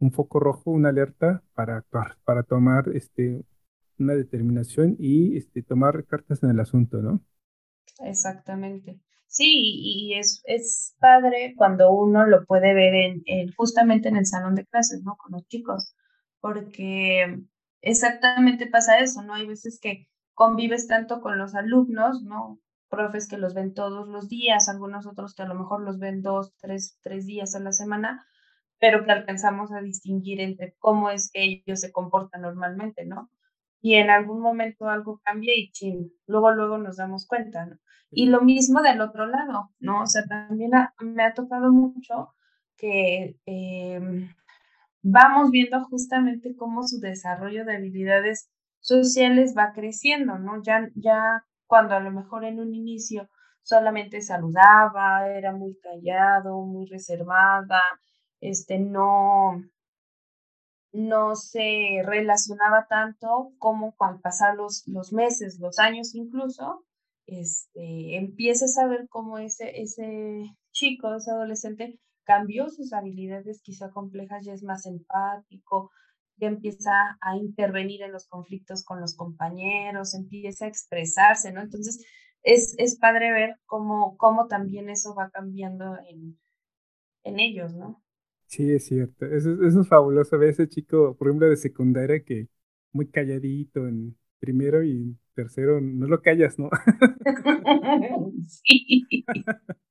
un 0.01 0.13
foco 0.13 0.41
rojo, 0.41 0.71
una 0.71 0.91
alerta 0.91 1.43
para 1.55 1.79
actuar, 1.79 2.19
para 2.25 2.43
tomar 2.43 2.91
este, 2.95 3.45
una 3.99 4.15
determinación 4.15 4.97
y 4.99 5.37
este, 5.37 5.63
tomar 5.63 6.05
cartas 6.07 6.43
en 6.43 6.51
el 6.51 6.61
asunto, 6.61 6.99
¿no? 7.03 7.23
Exactamente. 8.01 9.01
Sí, 9.27 9.47
y 9.49 10.15
es, 10.15 10.43
es 10.45 10.97
padre 10.99 11.55
cuando 11.57 11.93
uno 11.93 12.27
lo 12.27 12.45
puede 12.47 12.75
ver 12.75 12.95
en, 13.27 13.53
justamente 13.57 14.09
en 14.09 14.17
el 14.17 14.27
salón 14.27 14.55
de 14.57 14.67
clases, 14.67 15.03
¿no? 15.05 15.17
Con 15.17 15.33
los 15.33 15.47
chicos, 15.47 15.95
porque 16.41 17.39
exactamente 17.81 18.67
pasa 18.67 18.99
eso, 18.99 19.23
¿no? 19.23 19.35
Hay 19.35 19.47
veces 19.47 19.79
que 19.81 20.09
convives 20.41 20.89
tanto 20.89 21.21
con 21.21 21.37
los 21.37 21.55
alumnos, 21.55 22.23
¿no? 22.23 22.59
Profes 22.89 23.29
que 23.29 23.37
los 23.37 23.53
ven 23.53 23.75
todos 23.75 24.09
los 24.09 24.31
días, 24.31 24.71
algunos 24.71 25.07
otros 25.07 25.35
que 25.35 25.43
a 25.43 25.47
lo 25.47 25.55
mejor 25.55 25.83
los 25.83 25.99
ven 25.99 26.23
dos, 26.23 26.55
tres, 26.57 26.99
tres 27.03 27.27
días 27.27 27.55
a 27.55 27.61
la 27.61 27.73
semana, 27.73 28.25
pero 28.79 29.05
que 29.05 29.13
alcanzamos 29.13 29.71
a 29.71 29.83
distinguir 29.83 30.41
entre 30.41 30.75
cómo 30.79 31.11
es 31.11 31.31
que 31.31 31.45
ellos 31.45 31.81
se 31.81 31.93
comportan 31.93 32.41
normalmente, 32.41 33.05
¿no? 33.05 33.31
Y 33.83 33.97
en 33.97 34.09
algún 34.09 34.41
momento 34.41 34.89
algo 34.89 35.21
cambia 35.23 35.53
y 35.55 35.73
chin, 35.73 36.11
luego, 36.27 36.53
luego 36.53 36.79
nos 36.79 36.97
damos 36.97 37.27
cuenta, 37.27 37.67
¿no? 37.67 37.77
Y 38.11 38.29
lo 38.29 38.41
mismo 38.41 38.81
del 38.81 39.03
otro 39.03 39.27
lado, 39.27 39.69
¿no? 39.79 40.05
O 40.05 40.07
sea, 40.07 40.25
también 40.25 40.71
me 41.03 41.23
ha 41.23 41.35
tocado 41.35 41.71
mucho 41.71 42.35
que 42.79 43.37
em, 43.45 44.33
vamos 45.03 45.51
viendo 45.51 45.85
justamente 45.85 46.57
cómo 46.57 46.83
su 46.89 46.99
desarrollo 46.99 47.67
de 47.67 47.77
habilidades 47.77 48.51
sociales 48.81 49.55
va 49.57 49.73
creciendo, 49.73 50.39
¿no? 50.39 50.63
Ya, 50.63 50.89
ya 50.95 51.45
cuando 51.67 51.95
a 51.95 52.01
lo 52.01 52.11
mejor 52.11 52.45
en 52.45 52.61
un 52.61 52.75
inicio 52.75 53.29
solamente 53.63 54.21
saludaba, 54.23 55.29
era 55.29 55.53
muy 55.53 55.77
callado, 55.79 56.63
muy 56.63 56.87
reservada, 56.87 57.81
este, 58.41 58.79
no, 58.79 59.63
no 60.93 61.37
se 61.37 62.03
relacionaba 62.05 62.87
tanto 62.89 63.53
como 63.59 63.95
al 64.01 64.21
pasar 64.21 64.57
los, 64.57 64.83
los 64.89 65.13
meses, 65.13 65.59
los 65.61 65.79
años 65.79 66.15
incluso, 66.15 66.85
este, 67.27 68.17
empiezas 68.17 68.77
a 68.79 68.87
ver 68.87 69.07
cómo 69.09 69.39
ese, 69.39 69.81
ese 69.81 70.57
chico, 70.73 71.15
ese 71.15 71.31
adolescente, 71.31 71.99
cambió 72.25 72.69
sus 72.69 72.93
habilidades 72.93 73.61
quizá 73.63 73.91
complejas, 73.91 74.45
ya 74.45 74.53
es 74.53 74.63
más 74.63 74.87
empático, 74.87 75.91
ya 76.41 76.49
empieza 76.49 77.19
a 77.21 77.37
intervenir 77.37 78.03
en 78.03 78.13
los 78.13 78.27
conflictos 78.29 78.85
con 78.85 79.01
los 79.01 79.15
compañeros, 79.17 80.15
empieza 80.15 80.65
a 80.67 80.69
expresarse, 80.69 81.53
¿no? 81.53 81.61
Entonces, 81.63 82.05
es, 82.43 82.75
es 82.79 82.99
padre 82.99 83.33
ver 83.33 83.57
cómo, 83.67 84.17
cómo 84.19 84.49
también 84.49 84.91
eso 84.91 85.15
va 85.15 85.31
cambiando 85.31 85.97
en, 86.09 86.39
en 87.25 87.41
ellos, 87.41 87.75
¿no? 87.75 88.03
Sí, 88.47 88.73
es 88.73 88.87
cierto. 88.87 89.27
Eso, 89.27 89.53
eso 89.65 89.81
es 89.83 89.89
fabuloso. 89.89 90.37
Ver 90.39 90.51
ese 90.51 90.69
chico, 90.69 91.17
por 91.17 91.29
ejemplo, 91.29 91.49
de 91.49 91.57
secundaria 91.57 92.25
que 92.25 92.49
muy 92.93 93.09
calladito 93.09 93.87
en 93.87 94.17
primero 94.41 94.83
y 94.83 95.17
tercero 95.35 95.81
no 95.81 96.07
lo 96.07 96.21
callas, 96.21 96.59
¿no? 96.59 96.69
sí. 98.49 99.07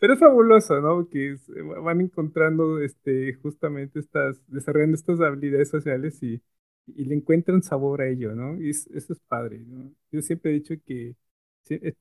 Pero 0.00 0.12
es 0.14 0.20
fabuloso, 0.20 0.80
¿no? 0.80 1.08
Que 1.08 1.36
van 1.82 2.00
encontrando 2.00 2.80
este, 2.80 3.34
justamente 3.34 3.98
estas, 4.00 4.40
desarrollando 4.48 4.94
estas 4.96 5.20
habilidades 5.20 5.70
sociales 5.70 6.22
y, 6.22 6.42
y 6.86 7.04
le 7.04 7.14
encuentran 7.14 7.62
sabor 7.62 8.02
a 8.02 8.08
ello, 8.08 8.34
¿no? 8.34 8.60
Y 8.60 8.70
eso 8.70 8.90
es 9.12 9.20
padre, 9.28 9.60
¿no? 9.66 9.92
Yo 10.12 10.22
siempre 10.22 10.50
he 10.50 10.54
dicho 10.54 10.74
que 10.86 11.16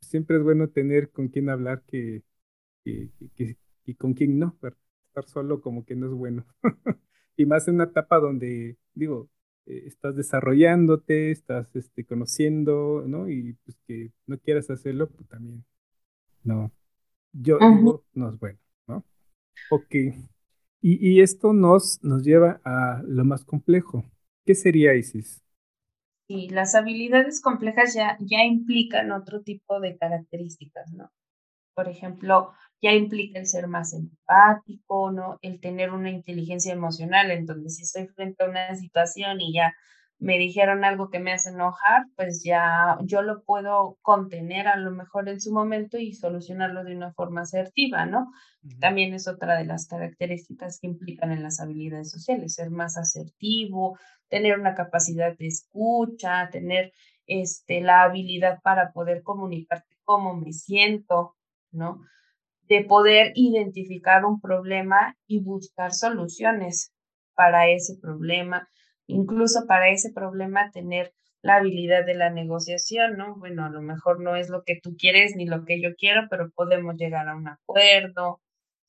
siempre 0.02 0.38
es 0.38 0.44
bueno 0.44 0.70
tener 0.70 1.10
con 1.12 1.28
quien 1.30 1.50
hablar 1.50 1.84
que, 1.88 2.24
que, 2.84 3.10
y 3.86 3.96
con 3.96 4.14
quien 4.14 4.40
no, 4.40 4.58
pero 4.62 4.76
estar 5.08 5.26
solo 5.26 5.62
como 5.62 5.86
que 5.86 5.96
no 5.96 6.08
es 6.08 6.14
bueno. 6.14 6.46
y 7.38 7.46
más 7.46 7.68
en 7.68 7.76
una 7.76 7.86
etapa 7.86 8.20
donde, 8.20 8.78
digo, 8.94 9.30
eh, 9.66 9.84
estás 9.88 10.16
desarrollándote, 10.16 11.32
estás 11.32 11.76
este, 11.76 12.06
conociendo, 12.06 13.04
¿no? 13.08 13.30
Y 13.30 13.54
pues 13.66 13.78
que 13.88 14.12
no 14.28 14.38
quieras 14.40 14.70
hacerlo, 14.70 15.10
pues 15.10 15.28
también, 15.30 15.66
no. 16.44 16.72
Yo 17.42 17.64
digo, 17.66 18.04
no 18.14 18.30
es 18.30 18.40
bueno, 18.40 18.60
¿no? 18.88 19.06
Ok. 19.70 19.92
Y, 19.94 20.16
y 20.82 21.22
esto 21.22 21.54
nos, 21.54 22.04
nos 22.04 22.24
lleva 22.24 22.62
a 22.66 23.02
lo 23.08 23.26
más 23.26 23.46
complejo. 23.46 24.06
¿Qué 24.46 24.56
sería 24.56 24.96
ISIS? 24.96 25.44
Y 26.28 26.50
las 26.50 26.76
habilidades 26.76 27.42
complejas 27.42 27.94
ya, 27.94 28.18
ya 28.20 28.44
implican 28.44 29.12
otro 29.12 29.42
tipo 29.42 29.80
de 29.80 29.98
características, 29.98 30.92
¿no? 30.94 31.12
Por 31.76 31.90
ejemplo, 31.90 32.54
ya 32.82 32.94
implica 32.94 33.40
el 33.40 33.48
ser 33.48 33.68
más 33.68 33.94
empático, 33.94 35.12
¿no? 35.12 35.40
El 35.42 35.60
tener 35.62 35.92
una 35.92 36.12
inteligencia 36.12 36.74
emocional, 36.74 37.32
en 37.32 37.46
donde 37.48 37.70
si 37.70 37.84
estoy 37.84 38.08
frente 38.10 38.44
a 38.44 38.50
una 38.50 38.76
situación 38.76 39.42
y 39.42 39.54
ya 39.54 39.76
me 40.18 40.38
dijeron 40.40 40.86
algo 40.86 41.10
que 41.10 41.20
me 41.20 41.34
hace 41.34 41.50
enojar, 41.50 42.04
pues 42.16 42.42
ya 42.44 42.98
yo 43.04 43.22
lo 43.22 43.44
puedo 43.44 43.98
contener 44.02 44.68
a 44.68 44.78
lo 44.78 44.92
mejor 44.92 45.28
en 45.28 45.42
su 45.42 45.52
momento 45.52 45.98
y 45.98 46.14
solucionarlo 46.14 46.84
de 46.84 46.96
una 46.96 47.14
forma 47.14 47.42
asertiva, 47.42 48.06
¿no? 48.06 48.32
También 48.80 49.14
es 49.14 49.28
otra 49.28 49.58
de 49.58 49.66
las 49.66 49.88
características 49.88 50.80
que 50.80 50.88
implican 50.88 51.32
en 51.32 51.44
las 51.44 51.60
habilidades 51.60 52.12
sociales, 52.12 52.56
ser 52.56 52.70
más 52.70 52.98
asertivo, 52.98 53.98
tener 54.30 54.58
una 54.58 54.74
capacidad 54.74 55.38
de 55.38 55.48
escucha, 55.48 56.50
tener 56.50 56.94
este, 57.28 57.82
la 57.82 58.04
habilidad 58.04 58.60
para 58.64 58.92
poder 58.92 59.22
comunicarte 59.22 59.96
cómo 60.04 60.36
me 60.36 60.54
siento, 60.54 61.36
¿no? 61.72 62.02
De 62.64 62.84
poder 62.84 63.32
identificar 63.36 64.26
un 64.26 64.40
problema 64.40 65.16
y 65.28 65.40
buscar 65.40 65.94
soluciones 65.94 66.94
para 67.36 67.68
ese 67.68 67.98
problema, 68.02 68.70
incluso 69.08 69.66
para 69.68 69.90
ese 69.90 70.12
problema 70.12 70.72
tener 70.72 71.14
la 71.42 71.58
habilidad 71.58 72.06
de 72.06 72.16
la 72.16 72.32
negociación, 72.32 73.18
¿no? 73.18 73.36
Bueno, 73.36 73.66
a 73.66 73.70
lo 73.70 73.82
mejor 73.82 74.20
no 74.20 74.36
es 74.36 74.50
lo 74.50 74.64
que 74.64 74.80
tú 74.82 74.96
quieres 74.98 75.36
ni 75.36 75.46
lo 75.46 75.64
que 75.64 75.80
yo 75.80 75.96
quiero, 75.96 76.28
pero 76.30 76.50
podemos 76.50 76.96
llegar 76.96 77.28
a 77.30 77.36
un 77.36 77.48
acuerdo, 77.48 78.42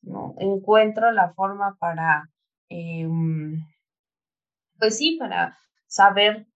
¿no? 0.03 0.35
Encuentro 0.39 1.13
la 1.13 1.35
forma 1.35 1.77
para, 1.79 2.31
em, 2.71 3.63
pues 4.79 4.97
sí, 4.97 5.17
para 5.19 5.59
saber 5.87 6.47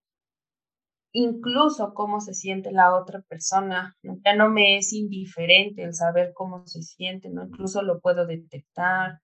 incluso 1.12 1.92
cómo 1.94 2.20
se 2.20 2.34
siente 2.34 2.72
la 2.72 2.94
otra 2.96 3.20
persona. 3.22 3.96
Ya 4.24 4.34
no 4.36 4.48
me 4.48 4.78
es 4.78 4.92
indiferente 4.92 5.82
el 5.82 5.94
saber 5.94 6.32
cómo 6.34 6.66
se 6.66 6.82
siente, 6.82 7.28
¿no? 7.28 7.44
Incluso 7.44 7.82
lo 7.82 8.00
puedo 8.00 8.26
detectar, 8.26 9.20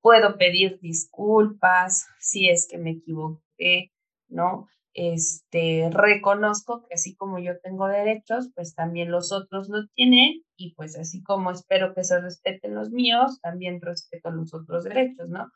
puedo 0.00 0.36
pedir 0.38 0.78
disculpas 0.80 2.06
si 2.20 2.48
es 2.48 2.68
que 2.70 2.78
me 2.78 2.90
equivoqué, 2.90 3.42
¿no? 4.28 4.68
Este, 4.94 5.90
reconozco 5.92 6.84
que 6.88 6.94
así 6.94 7.14
como 7.14 7.38
yo 7.38 7.60
tengo 7.60 7.86
derechos, 7.86 8.50
pues 8.54 8.74
también 8.74 9.10
los 9.10 9.32
otros 9.32 9.68
los 9.68 9.90
tienen 9.92 10.42
y 10.56 10.74
pues 10.74 10.98
así 10.98 11.22
como 11.22 11.50
espero 11.52 11.94
que 11.94 12.04
se 12.04 12.20
respeten 12.20 12.74
los 12.74 12.90
míos, 12.90 13.40
también 13.40 13.80
respeto 13.80 14.30
los 14.30 14.52
otros 14.54 14.84
derechos, 14.84 15.28
¿no? 15.28 15.52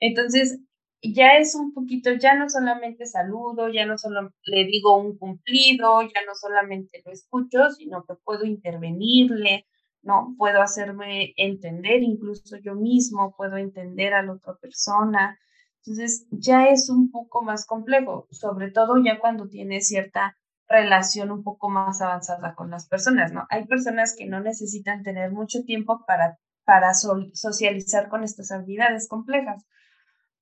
Entonces, 0.00 0.60
ya 1.02 1.36
es 1.38 1.54
un 1.54 1.72
poquito, 1.74 2.12
ya 2.14 2.34
no 2.36 2.48
solamente 2.48 3.06
saludo, 3.06 3.68
ya 3.68 3.86
no 3.86 3.98
solo 3.98 4.32
le 4.44 4.64
digo 4.66 4.96
un 4.96 5.18
cumplido, 5.18 6.02
ya 6.02 6.24
no 6.26 6.34
solamente 6.34 7.02
lo 7.04 7.12
escucho, 7.12 7.70
sino 7.70 8.04
que 8.04 8.14
puedo 8.24 8.44
intervenirle, 8.44 9.66
¿no? 10.02 10.34
Puedo 10.38 10.62
hacerme 10.62 11.34
entender, 11.36 12.02
incluso 12.02 12.56
yo 12.58 12.74
mismo 12.74 13.34
puedo 13.36 13.56
entender 13.56 14.14
a 14.14 14.22
la 14.22 14.32
otra 14.32 14.54
persona. 14.56 15.38
Entonces, 15.84 16.26
ya 16.30 16.68
es 16.68 16.88
un 16.88 17.10
poco 17.10 17.42
más 17.42 17.66
complejo, 17.66 18.28
sobre 18.30 18.70
todo 18.70 19.02
ya 19.02 19.18
cuando 19.18 19.48
tiene 19.48 19.80
cierta 19.80 20.36
relación 20.68 21.30
un 21.30 21.42
poco 21.42 21.68
más 21.68 22.00
avanzada 22.00 22.54
con 22.54 22.70
las 22.70 22.86
personas, 22.88 23.32
¿no? 23.32 23.46
Hay 23.50 23.66
personas 23.66 24.14
que 24.16 24.26
no 24.26 24.40
necesitan 24.40 25.02
tener 25.02 25.32
mucho 25.32 25.64
tiempo 25.64 26.04
para, 26.06 26.38
para 26.64 26.94
socializar 26.94 28.08
con 28.08 28.22
estas 28.24 28.52
habilidades 28.52 29.08
complejas 29.08 29.66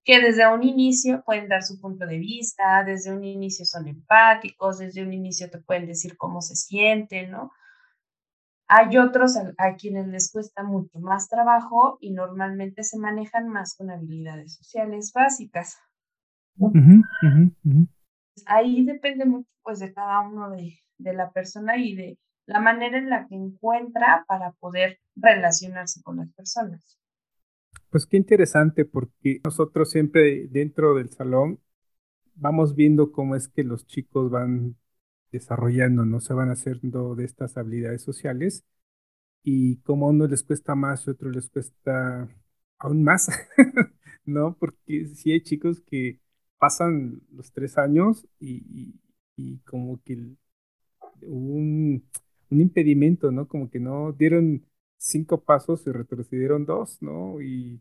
que 0.04 0.20
desde 0.20 0.46
un 0.48 0.62
inicio 0.62 1.22
pueden 1.24 1.48
dar 1.48 1.62
su 1.62 1.80
punto 1.80 2.06
de 2.06 2.18
vista, 2.18 2.84
desde 2.84 3.12
un 3.12 3.24
inicio 3.24 3.64
son 3.64 3.86
empáticos, 3.88 4.78
desde 4.78 5.02
un 5.02 5.12
inicio 5.12 5.50
te 5.50 5.58
pueden 5.58 5.86
decir 5.86 6.16
cómo 6.16 6.40
se 6.40 6.56
sienten, 6.56 7.30
¿no? 7.30 7.50
Hay 8.72 8.98
otros 8.98 9.36
a, 9.36 9.74
quienes 9.74 10.06
les 10.06 10.30
cuesta 10.30 10.62
mucho 10.62 11.00
más 11.00 11.28
trabajo 11.28 11.98
y 12.00 12.12
normalmente 12.12 12.84
se 12.84 12.98
manejan 12.98 13.48
más 13.48 13.74
con 13.76 13.90
habilidades 13.90 14.54
sociales 14.54 15.10
básicas. 15.12 15.76
Ahí 18.46 18.84
depende 18.84 19.24
mucho 19.24 19.50
pues 19.64 19.80
de 19.80 19.92
cada 19.92 20.20
uno 20.20 20.50
de, 20.50 20.78
de 20.98 21.12
la 21.12 21.32
persona 21.32 21.78
y 21.78 21.96
de 21.96 22.18
la 22.46 22.60
manera 22.60 22.96
en 22.96 23.10
la 23.10 23.26
que 23.26 23.34
encuentra 23.34 24.24
para 24.28 24.52
poder 24.52 25.00
relacionarse 25.16 26.00
con 26.04 26.18
las 26.18 26.32
personas. 26.32 26.96
Pues 27.90 28.06
qué 28.06 28.18
interesante, 28.18 28.84
porque 28.84 29.40
nosotros 29.42 29.90
siempre 29.90 30.46
dentro 30.48 30.94
del 30.94 31.10
salón 31.10 31.58
vamos 32.36 32.76
viendo 32.76 33.10
cómo 33.10 33.34
es 33.34 33.48
que 33.48 33.64
los 33.64 33.84
chicos 33.88 34.30
van 34.30 34.76
desarrollando, 35.32 36.04
¿no? 36.04 36.20
Se 36.20 36.34
van 36.34 36.50
haciendo 36.50 37.14
de 37.14 37.24
estas 37.24 37.56
habilidades 37.56 38.02
sociales 38.02 38.64
y 39.42 39.78
como 39.82 40.06
a 40.06 40.10
uno 40.10 40.26
les 40.26 40.42
cuesta 40.42 40.74
más 40.74 41.06
y 41.06 41.10
a 41.10 41.12
otro 41.14 41.30
les 41.30 41.48
cuesta 41.50 42.28
aún 42.78 43.02
más, 43.04 43.28
¿no? 44.24 44.56
Porque 44.58 45.06
sí 45.08 45.32
hay 45.32 45.42
chicos 45.42 45.80
que 45.82 46.20
pasan 46.58 47.22
los 47.32 47.52
tres 47.52 47.78
años 47.78 48.26
y, 48.40 48.94
como 49.64 50.00
que 50.02 50.14
un, 51.22 52.04
un 52.50 52.60
impedimento, 52.60 53.30
¿no? 53.32 53.48
Como 53.48 53.70
que 53.70 53.80
no 53.80 54.12
dieron 54.12 54.66
cinco 54.98 55.42
pasos 55.44 55.86
y 55.86 55.92
retrocedieron 55.92 56.66
dos, 56.66 57.00
¿no? 57.02 57.40
Y, 57.40 57.80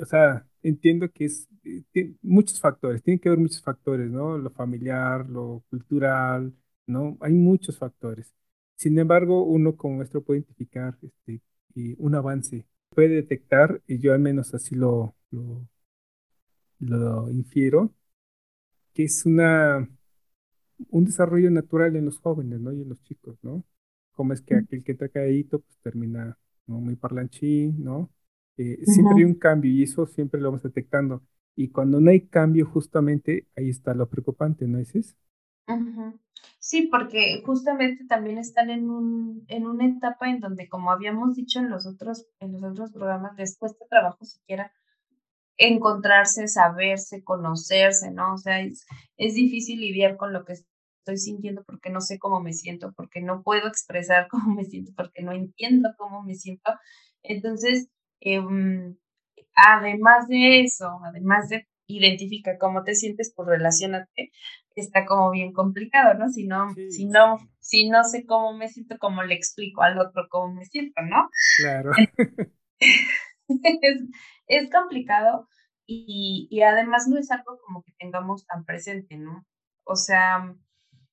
o 0.00 0.04
sea, 0.06 0.46
entiendo 0.62 1.10
que 1.10 1.26
es 1.26 1.48
eh, 1.94 2.14
muchos 2.22 2.60
factores, 2.60 3.02
tiene 3.02 3.20
que 3.20 3.28
haber 3.28 3.40
muchos 3.40 3.62
factores, 3.62 4.10
¿no? 4.10 4.38
Lo 4.38 4.50
familiar, 4.50 5.28
lo 5.28 5.64
cultural, 5.70 6.54
¿no? 6.86 7.16
Hay 7.20 7.32
muchos 7.32 7.78
factores. 7.78 8.34
Sin 8.76 8.98
embargo, 8.98 9.44
uno 9.44 9.76
como 9.76 9.98
maestro 9.98 10.22
puede 10.24 10.40
identificar 10.40 10.96
este, 11.02 11.42
un 11.98 12.14
avance, 12.14 12.66
puede 12.90 13.08
detectar, 13.10 13.82
y 13.86 13.98
yo 13.98 14.12
al 14.14 14.20
menos 14.20 14.54
así 14.54 14.74
lo, 14.74 15.14
lo, 15.30 15.66
lo 16.80 17.30
infiero, 17.30 17.94
que 18.94 19.04
es 19.04 19.24
una, 19.26 19.88
un 20.90 21.04
desarrollo 21.04 21.50
natural 21.50 21.96
en 21.96 22.04
los 22.06 22.18
jóvenes, 22.18 22.60
¿no? 22.60 22.72
Y 22.72 22.82
en 22.82 22.88
los 22.88 23.02
chicos, 23.02 23.38
¿no? 23.42 23.64
cómo 24.20 24.34
es 24.34 24.42
que 24.42 24.54
aquel 24.54 24.84
que 24.84 24.92
está 24.92 25.08
caído 25.08 25.60
pues 25.60 25.78
termina 25.82 26.36
¿no? 26.66 26.78
muy 26.78 26.94
parlanchín, 26.94 27.82
¿no? 27.82 28.10
Eh, 28.56 28.80
siempre 28.84 29.16
hay 29.18 29.24
un 29.24 29.34
cambio 29.34 29.70
y 29.70 29.82
eso 29.82 30.06
siempre 30.06 30.40
lo 30.40 30.48
vamos 30.48 30.62
detectando. 30.62 31.22
Y 31.56 31.68
cuando 31.70 32.00
no 32.00 32.10
hay 32.10 32.26
cambio, 32.26 32.66
justamente 32.66 33.48
ahí 33.56 33.68
está 33.68 33.94
lo 33.94 34.08
preocupante, 34.08 34.66
¿no 34.66 34.78
es 34.78 34.94
eso? 34.94 35.14
Sí, 36.58 36.88
porque 36.90 37.42
justamente 37.44 38.04
también 38.06 38.38
están 38.38 38.70
en, 38.70 38.90
un, 38.90 39.44
en 39.48 39.66
una 39.66 39.86
etapa 39.86 40.28
en 40.28 40.40
donde, 40.40 40.68
como 40.68 40.90
habíamos 40.90 41.34
dicho 41.36 41.58
en 41.58 41.70
los 41.70 41.86
otros, 41.86 42.26
en 42.40 42.52
los 42.52 42.62
otros 42.62 42.92
programas, 42.92 43.36
les 43.36 43.56
cuesta 43.56 43.86
trabajo 43.88 44.24
siquiera 44.24 44.72
encontrarse, 45.58 46.48
saberse, 46.48 47.22
conocerse, 47.22 48.10
¿no? 48.10 48.34
O 48.34 48.38
sea, 48.38 48.60
es, 48.60 48.86
es 49.16 49.34
difícil 49.34 49.80
lidiar 49.80 50.16
con 50.16 50.32
lo 50.32 50.44
que 50.44 50.54
estoy 50.54 51.18
sintiendo 51.18 51.64
porque 51.64 51.90
no 51.90 52.00
sé 52.00 52.18
cómo 52.18 52.40
me 52.40 52.52
siento, 52.52 52.92
porque 52.92 53.20
no 53.20 53.42
puedo 53.42 53.68
expresar 53.68 54.28
cómo 54.30 54.54
me 54.54 54.64
siento, 54.64 54.92
porque 54.96 55.22
no 55.22 55.32
entiendo 55.32 55.90
cómo 55.98 56.22
me 56.22 56.34
siento. 56.34 56.72
Entonces, 57.22 57.88
em, 58.20 58.96
además 59.54 60.28
de 60.28 60.62
eso, 60.62 61.00
además 61.04 61.48
de 61.48 61.66
identificar 61.86 62.58
cómo 62.58 62.84
te 62.84 62.94
sientes, 62.94 63.32
pues 63.34 63.48
relacionate, 63.48 64.30
está 64.76 65.04
como 65.06 65.30
bien 65.30 65.52
complicado, 65.52 66.14
¿no? 66.14 66.28
Si 66.28 66.46
no, 66.46 66.68
si 66.90 67.06
no, 67.06 67.38
si 67.58 67.88
no 67.88 68.04
sé 68.04 68.24
cómo 68.26 68.56
me 68.56 68.68
siento, 68.68 68.96
¿cómo 68.98 69.22
le 69.22 69.34
explico 69.34 69.82
al 69.82 69.98
otro 69.98 70.26
cómo 70.30 70.54
me 70.54 70.64
siento, 70.64 71.02
no? 71.02 71.28
Claro. 71.58 71.90
es, 72.78 74.02
es 74.46 74.70
complicado 74.70 75.48
y, 75.86 76.46
y 76.50 76.62
además 76.62 77.08
no 77.08 77.18
es 77.18 77.30
algo 77.30 77.58
como 77.66 77.82
que 77.82 77.92
tengamos 77.98 78.46
tan 78.46 78.64
presente, 78.64 79.16
¿no? 79.16 79.44
O 79.84 79.96
sea, 79.96 80.54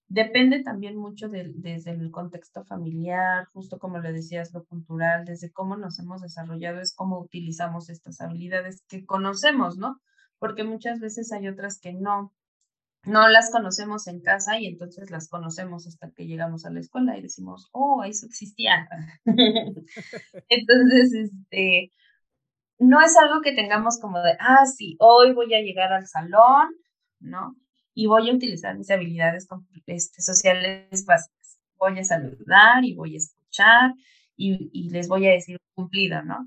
Depende 0.10 0.64
también 0.64 0.96
mucho 0.96 1.28
desde 1.28 1.92
el 1.92 2.12
contexto 2.12 2.64
familiar, 2.64 3.46
justo 3.52 3.78
como 3.78 4.00
le 4.00 4.14
decías, 4.14 4.54
lo 4.54 4.64
cultural, 4.64 5.26
desde 5.26 5.52
cómo 5.52 5.76
nos 5.76 6.00
hemos 6.00 6.22
desarrollado, 6.22 6.80
es 6.80 6.96
cómo 6.96 7.20
utilizamos 7.20 7.90
estas 7.90 8.22
habilidades 8.22 8.84
que 8.88 9.06
conocemos, 9.06 9.78
¿no? 9.78 10.00
Porque 10.40 10.64
muchas 10.64 11.02
veces 11.02 11.34
hay 11.34 11.50
otras 11.50 11.80
que 11.82 11.92
no, 11.92 12.34
no 13.04 13.28
las 13.28 13.52
conocemos 13.52 14.08
en 14.08 14.22
casa 14.22 14.58
y 14.58 14.68
entonces 14.68 15.12
las 15.12 15.28
conocemos 15.28 15.88
hasta 15.88 16.10
que 16.12 16.26
llegamos 16.26 16.66
a 16.66 16.70
la 16.70 16.80
escuela 16.80 17.18
y 17.18 17.22
decimos, 17.22 17.68
oh, 17.74 18.06
eso 18.06 18.28
existía. 18.28 18.88
entonces, 19.26 21.14
este, 21.14 21.92
no 22.80 23.02
es 23.02 23.18
algo 23.18 23.42
que 23.42 23.52
tengamos 23.52 24.00
como 24.00 24.22
de, 24.22 24.38
ah, 24.40 24.66
sí, 24.66 24.96
hoy 25.00 25.34
voy 25.34 25.54
a 25.54 25.62
llegar 25.62 25.92
al 25.92 26.08
salón, 26.08 26.70
¿no? 27.20 27.58
Y 27.98 28.06
voy 28.06 28.30
a 28.30 28.34
utilizar 28.34 28.78
mis 28.78 28.92
habilidades 28.92 29.48
este, 29.88 30.22
sociales 30.22 31.04
básicas. 31.04 31.58
Voy 31.80 31.98
a 31.98 32.04
saludar 32.04 32.86
y 32.86 32.94
voy 32.94 33.16
a 33.16 33.18
escuchar 33.18 33.92
y, 34.36 34.90
les 34.92 35.08
voy 35.08 35.26
a 35.26 35.32
decir 35.32 35.58
cumplido, 35.74 36.22
¿no? 36.22 36.46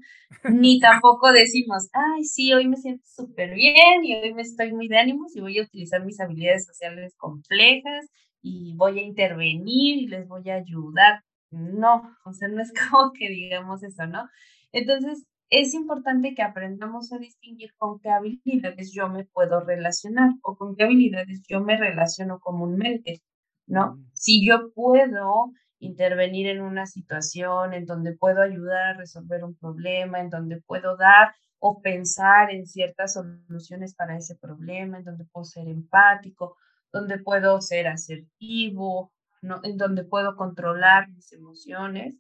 Ni 0.48 0.78
tampoco 0.78 1.32
decimos, 1.32 1.88
ay, 1.92 2.22
sí, 2.22 2.52
hoy 2.54 2.68
me 2.68 2.76
siento 2.76 3.04
súper 3.04 3.52
bien 3.54 4.04
y 4.04 4.14
hoy 4.14 4.32
me 4.32 4.42
estoy 4.42 4.72
muy 4.72 4.86
de 4.86 4.98
ánimos 4.98 5.34
y 5.34 5.40
voy 5.40 5.58
a 5.58 5.64
utilizar 5.64 6.04
mis 6.04 6.20
habilidades 6.20 6.66
sociales 6.66 7.16
complejas 7.16 8.06
y 8.40 8.74
voy 8.76 9.00
a 9.00 9.02
intervenir 9.02 9.98
y 10.04 10.06
les 10.06 10.28
voy 10.28 10.48
a 10.50 10.54
ayudar. 10.54 11.24
No, 11.50 12.16
o 12.24 12.32
sea, 12.32 12.46
no 12.46 12.62
es 12.62 12.72
como 12.92 13.12
que 13.12 13.28
digamos 13.28 13.82
eso, 13.82 14.06
¿no? 14.06 14.28
Entonces, 14.70 15.26
es 15.50 15.74
importante 15.74 16.34
que 16.34 16.42
aprendamos 16.42 17.12
a 17.12 17.18
distinguir 17.18 17.74
con 17.76 17.98
qué 17.98 18.10
habilidades 18.10 18.92
yo 18.92 19.08
me 19.08 19.24
puedo 19.24 19.60
relacionar 19.60 20.30
o 20.42 20.56
con 20.56 20.76
qué 20.76 20.84
habilidades 20.84 21.42
yo 21.48 21.60
me 21.60 21.76
relaciono 21.76 22.38
comúnmente, 22.38 23.22
¿no? 23.66 23.96
Mm. 23.96 24.10
Si 24.14 24.46
yo 24.46 24.72
puedo 24.72 25.52
intervenir 25.80 26.46
en 26.48 26.62
una 26.62 26.86
situación 26.86 27.74
en 27.74 27.86
donde 27.86 28.16
puedo 28.16 28.42
ayudar 28.42 28.94
a 28.94 28.98
resolver 28.98 29.42
un 29.44 29.56
problema, 29.56 30.20
en 30.20 30.30
donde 30.30 30.60
puedo 30.62 30.96
dar 30.96 31.34
o 31.58 31.82
pensar 31.82 32.50
en 32.52 32.66
ciertas 32.66 33.14
soluciones 33.14 33.94
para 33.94 34.16
ese 34.16 34.36
problema, 34.36 34.98
en 34.98 35.04
donde 35.04 35.24
puedo 35.26 35.44
ser 35.44 35.68
empático, 35.68 36.56
donde 36.92 37.18
puedo 37.18 37.60
ser 37.60 37.88
asertivo, 37.88 39.12
¿no? 39.42 39.60
en 39.64 39.76
donde 39.76 40.04
puedo 40.04 40.36
controlar 40.36 41.08
mis 41.10 41.32
emociones, 41.32 42.14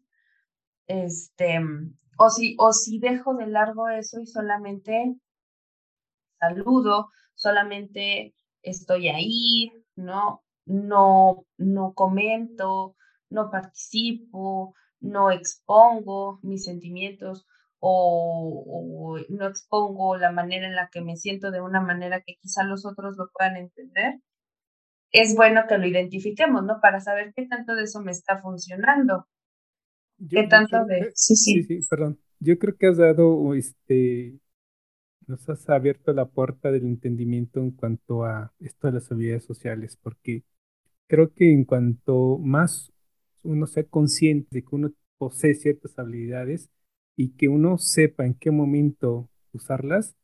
este, 0.86 1.60
o 2.22 2.28
si, 2.28 2.54
o 2.58 2.72
si 2.74 2.98
dejo 2.98 3.34
de 3.34 3.46
largo 3.46 3.88
eso 3.88 4.20
y 4.20 4.26
solamente 4.26 5.16
saludo, 6.38 7.08
solamente 7.34 8.34
estoy 8.60 9.08
ahí, 9.08 9.72
¿no? 9.96 10.42
No, 10.66 11.46
no 11.56 11.94
comento, 11.94 12.94
no 13.30 13.50
participo, 13.50 14.74
no 15.00 15.30
expongo 15.30 16.40
mis 16.42 16.64
sentimientos 16.64 17.46
o, 17.78 19.16
no 19.30 19.46
expongo 19.46 20.18
la 20.18 20.30
manera 20.30 20.66
en 20.66 20.76
la 20.76 20.90
que 20.92 21.00
me 21.00 21.16
siento 21.16 21.50
de 21.50 21.62
una 21.62 21.80
manera 21.80 22.20
que 22.20 22.36
quizá 22.38 22.64
los 22.64 22.84
otros 22.84 23.16
lo 23.16 23.30
puedan 23.32 23.56
entender, 23.56 24.20
es 25.10 25.34
bueno 25.34 25.62
que 25.66 25.78
lo 25.78 25.86
identifiquemos, 25.86 26.64
¿no? 26.64 26.80
Para 26.82 27.00
saber 27.00 27.32
qué 27.34 27.46
tanto 27.46 27.74
de 27.76 27.84
eso 27.84 28.02
me 28.02 28.12
está 28.12 28.42
funcionando. 28.42 29.26
¿Qué 30.28 30.46
tanto 30.48 30.84
de...? 30.84 31.12
Sí, 31.14 31.36
sí. 31.36 31.62
Sí, 31.62 31.80
perdón. 31.88 32.18
Yo 32.40 32.58
creo 32.58 32.76
que 32.76 32.86
has 32.86 32.96
dado, 32.96 33.54
este, 33.54 34.38
nos 35.26 35.48
has 35.48 35.68
abierto 35.70 36.12
la 36.12 36.26
puerta 36.26 36.70
del 36.72 36.84
entendimiento 36.86 37.60
en 37.60 37.72
cuanto 37.72 38.24
a 38.24 38.52
esto 38.60 38.88
de 38.88 38.94
las 38.94 39.10
habilidades 39.12 39.44
sociales, 39.44 39.98
porque 40.02 40.44
creo 41.08 41.32
que 41.34 41.52
en 41.52 41.64
cuanto 41.64 42.38
más 42.38 42.92
uno 43.44 43.66
sea 43.66 43.84
consciente 43.84 44.48
de 44.52 44.62
que 44.62 44.76
uno 44.76 44.92
posee 45.18 45.54
ciertas 45.54 45.98
habilidades 45.98 46.70
y 47.16 47.30
que 47.32 47.48
uno 47.48 47.78
sepa 47.78 48.26
en 48.26 48.34
qué 48.34 48.50
momento 48.50 49.28
usarlas, 49.52 50.16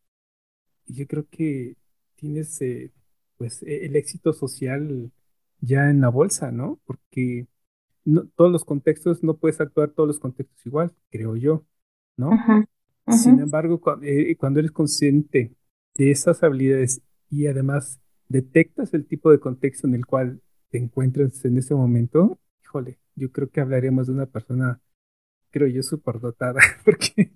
yo 0.86 1.06
creo 1.06 1.26
que 1.30 1.76
tienes 2.16 2.60
eh, 2.62 2.92
pues 3.36 3.62
e-, 3.62 3.86
el 3.86 3.96
éxito 3.96 4.32
social 4.32 5.10
ya 5.60 5.90
en 5.90 6.00
la 6.00 6.08
bolsa, 6.08 6.52
¿no? 6.52 6.80
Porque 6.84 7.46
no, 8.06 8.26
todos 8.36 8.50
los 8.50 8.64
contextos, 8.64 9.22
no 9.22 9.36
puedes 9.36 9.60
actuar 9.60 9.90
todos 9.90 10.06
los 10.06 10.20
contextos 10.20 10.64
igual, 10.64 10.94
creo 11.10 11.36
yo, 11.36 11.66
¿no? 12.16 12.30
Sin 13.08 13.38
embargo, 13.40 13.80
eh, 14.02 14.34
cuando, 14.36 14.60
eres 14.60 14.72
consciente 14.72 15.54
de 15.94 16.10
esas 16.10 16.42
habilidades 16.42 17.02
y 17.30 17.46
además 17.46 18.00
detectas 18.28 18.94
el 18.94 19.06
tipo 19.06 19.30
de 19.30 19.40
contexto 19.40 19.86
en 19.86 19.94
el 19.94 20.06
cual 20.06 20.40
te 20.70 20.78
encuentras 20.78 21.44
en 21.44 21.58
ese 21.58 21.74
momento, 21.74 22.38
híjole, 22.62 22.98
yo 23.14 23.30
creo 23.30 23.50
que 23.50 23.60
hablaremos 23.60 24.06
de 24.06 24.12
una 24.12 24.26
persona, 24.26 24.80
creo 25.50 25.68
yo, 25.68 25.82
súper 25.82 26.20
dotada, 26.20 26.60
porque 26.84 27.32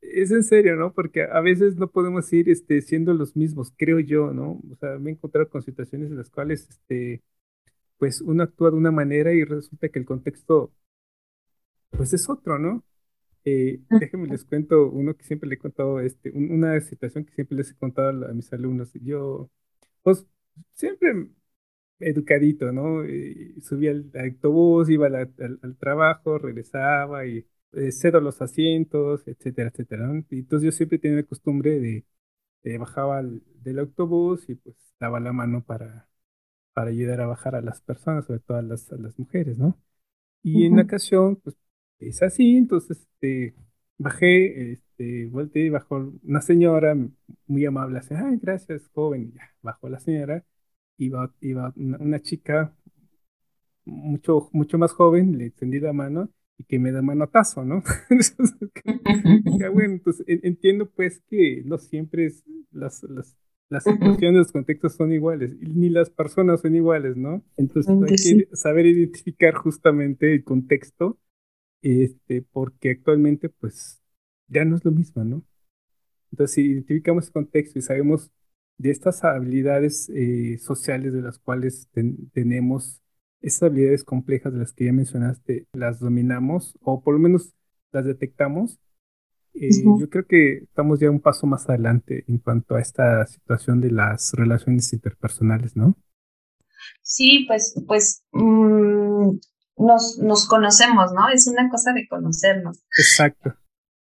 es 0.00 0.30
en 0.30 0.44
serio, 0.44 0.76
¿no? 0.76 0.92
Porque 0.92 1.22
a 1.22 1.40
veces 1.40 1.76
no 1.76 1.90
podemos 1.90 2.32
ir 2.32 2.48
este, 2.48 2.80
siendo 2.80 3.12
los 3.14 3.36
mismos, 3.36 3.72
creo 3.76 4.00
yo, 4.00 4.32
¿no? 4.32 4.62
O 4.70 4.76
sea, 4.80 4.98
me 4.98 5.10
he 5.10 5.12
encontrado 5.14 5.48
con 5.50 5.62
situaciones 5.62 6.10
en 6.10 6.16
las 6.16 6.30
cuales 6.30 6.68
este, 6.68 7.22
pues 7.98 8.20
uno 8.20 8.42
actúa 8.44 8.70
de 8.70 8.76
una 8.76 8.90
manera 8.90 9.32
y 9.32 9.44
resulta 9.44 9.88
que 9.88 9.98
el 9.98 10.06
contexto, 10.06 10.72
pues 11.90 12.12
es 12.12 12.28
otro, 12.28 12.58
¿no? 12.58 12.84
Eh, 13.44 13.80
déjenme 14.00 14.28
les 14.28 14.44
cuento 14.44 14.88
uno 14.90 15.14
que 15.16 15.24
siempre 15.24 15.48
le 15.48 15.56
he 15.56 15.58
contado, 15.58 16.00
este, 16.00 16.30
una 16.32 16.80
situación 16.80 17.24
que 17.24 17.34
siempre 17.34 17.56
les 17.58 17.70
he 17.70 17.76
contado 17.76 18.26
a, 18.26 18.32
mis 18.34 18.52
alumnos. 18.52 18.92
Yo, 18.94 19.50
pues, 20.02 20.26
siempre 20.74 21.28
educadito, 22.00 22.72
¿no? 22.72 23.02
subía 23.62 23.92
al, 23.92 24.10
autobús, 24.14 24.90
iba 24.90 25.06
al, 25.08 25.76
trabajo, 25.78 26.38
regresaba 26.38 27.26
y 27.26 27.46
eh, 27.72 27.92
cedo 27.92 28.20
los 28.20 28.42
asientos, 28.42 29.26
etcétera, 29.28 29.70
etcétera. 29.70 30.24
Y 30.30 30.40
entonces 30.40 30.66
yo 30.66 30.72
siempre 30.72 30.98
tenía 30.98 31.18
la 31.18 31.22
costumbre 31.24 31.80
de, 31.80 32.04
de 32.62 32.78
bajaba 32.78 33.22
del 33.22 33.78
autobús 33.78 34.48
y 34.48 34.56
pues 34.56 34.76
daba 35.00 35.20
la 35.20 35.32
mano 35.32 35.64
para, 35.64 36.08
para 36.76 36.90
ayudar 36.90 37.22
a 37.22 37.26
bajar 37.26 37.54
a 37.54 37.62
las 37.62 37.80
personas, 37.80 38.26
sobre 38.26 38.40
todo 38.40 38.58
a 38.58 38.62
las, 38.62 38.92
las 38.92 39.18
mujeres, 39.18 39.56
¿no? 39.56 39.80
Y 40.42 40.66
en 40.66 40.76
la 40.76 40.82
ocasión, 40.82 41.36
pues 41.36 41.56
es 41.98 42.22
así, 42.22 42.58
entonces 42.58 42.98
este, 42.98 43.54
bajé, 43.96 44.72
este, 44.72 45.24
volteé 45.28 45.64
y 45.64 45.70
bajó 45.70 46.12
una 46.22 46.42
señora 46.42 46.94
muy 47.46 47.64
amable, 47.64 48.00
así, 48.00 48.12
ay, 48.12 48.36
gracias, 48.42 48.90
joven, 48.92 49.32
ya, 49.32 49.54
bajó 49.62 49.88
la 49.88 49.98
señora, 50.00 50.44
iba, 50.98 51.32
iba 51.40 51.72
una, 51.76 52.20
chica 52.20 52.76
mucho, 53.86 54.50
mucho 54.52 54.76
más 54.76 54.92
joven, 54.92 55.38
le 55.38 55.46
extendí 55.46 55.80
la 55.80 55.94
mano 55.94 56.28
y 56.58 56.64
que 56.64 56.78
me 56.78 56.92
da 56.92 57.00
manotazo, 57.00 57.64
¿no? 57.64 57.82
bueno, 59.72 59.94
entonces 59.94 60.26
entiendo 60.28 60.90
pues 60.90 61.22
que 61.26 61.62
no 61.64 61.78
siempre 61.78 62.26
es 62.26 62.44
las, 62.70 63.02
las 63.04 63.34
las 63.68 63.84
situaciones, 63.84 64.38
los 64.38 64.52
contextos 64.52 64.94
son 64.94 65.12
iguales, 65.12 65.56
ni 65.60 65.88
las 65.90 66.10
personas 66.10 66.60
son 66.60 66.74
iguales, 66.74 67.16
¿no? 67.16 67.42
Entonces 67.56 67.92
hay 68.08 68.46
que 68.46 68.56
saber 68.56 68.86
identificar 68.86 69.54
justamente 69.54 70.32
el 70.32 70.44
contexto, 70.44 71.18
este, 71.82 72.42
porque 72.42 72.92
actualmente 72.92 73.48
pues 73.48 74.00
ya 74.48 74.64
no 74.64 74.76
es 74.76 74.84
lo 74.84 74.92
mismo, 74.92 75.24
¿no? 75.24 75.42
Entonces 76.30 76.54
si 76.54 76.62
identificamos 76.62 77.26
el 77.26 77.32
contexto 77.32 77.78
y 77.78 77.82
sabemos 77.82 78.30
de 78.78 78.90
estas 78.90 79.24
habilidades 79.24 80.10
eh, 80.10 80.58
sociales 80.58 81.12
de 81.12 81.22
las 81.22 81.38
cuales 81.38 81.88
tenemos, 82.32 83.00
esas 83.40 83.64
habilidades 83.64 84.04
complejas 84.04 84.52
de 84.52 84.60
las 84.60 84.72
que 84.72 84.86
ya 84.86 84.92
mencionaste, 84.92 85.66
las 85.72 86.00
dominamos 86.00 86.76
o 86.80 87.02
por 87.02 87.14
lo 87.14 87.20
menos 87.20 87.54
las 87.92 88.04
detectamos, 88.04 88.78
eh, 89.60 89.70
yo 90.00 90.08
creo 90.10 90.26
que 90.26 90.58
estamos 90.58 91.00
ya 91.00 91.10
un 91.10 91.20
paso 91.20 91.46
más 91.46 91.68
adelante 91.68 92.24
en 92.28 92.38
cuanto 92.38 92.74
a 92.74 92.80
esta 92.80 93.26
situación 93.26 93.80
de 93.80 93.90
las 93.90 94.32
relaciones 94.34 94.92
interpersonales, 94.92 95.76
¿no? 95.76 95.96
Sí, 97.02 97.44
pues, 97.46 97.74
pues 97.86 98.24
mm, 98.32 99.38
nos, 99.78 100.18
nos 100.18 100.46
conocemos, 100.46 101.12
¿no? 101.12 101.28
Es 101.28 101.46
una 101.46 101.70
cosa 101.70 101.92
de 101.92 102.06
conocernos. 102.06 102.84
Exacto. 102.98 103.54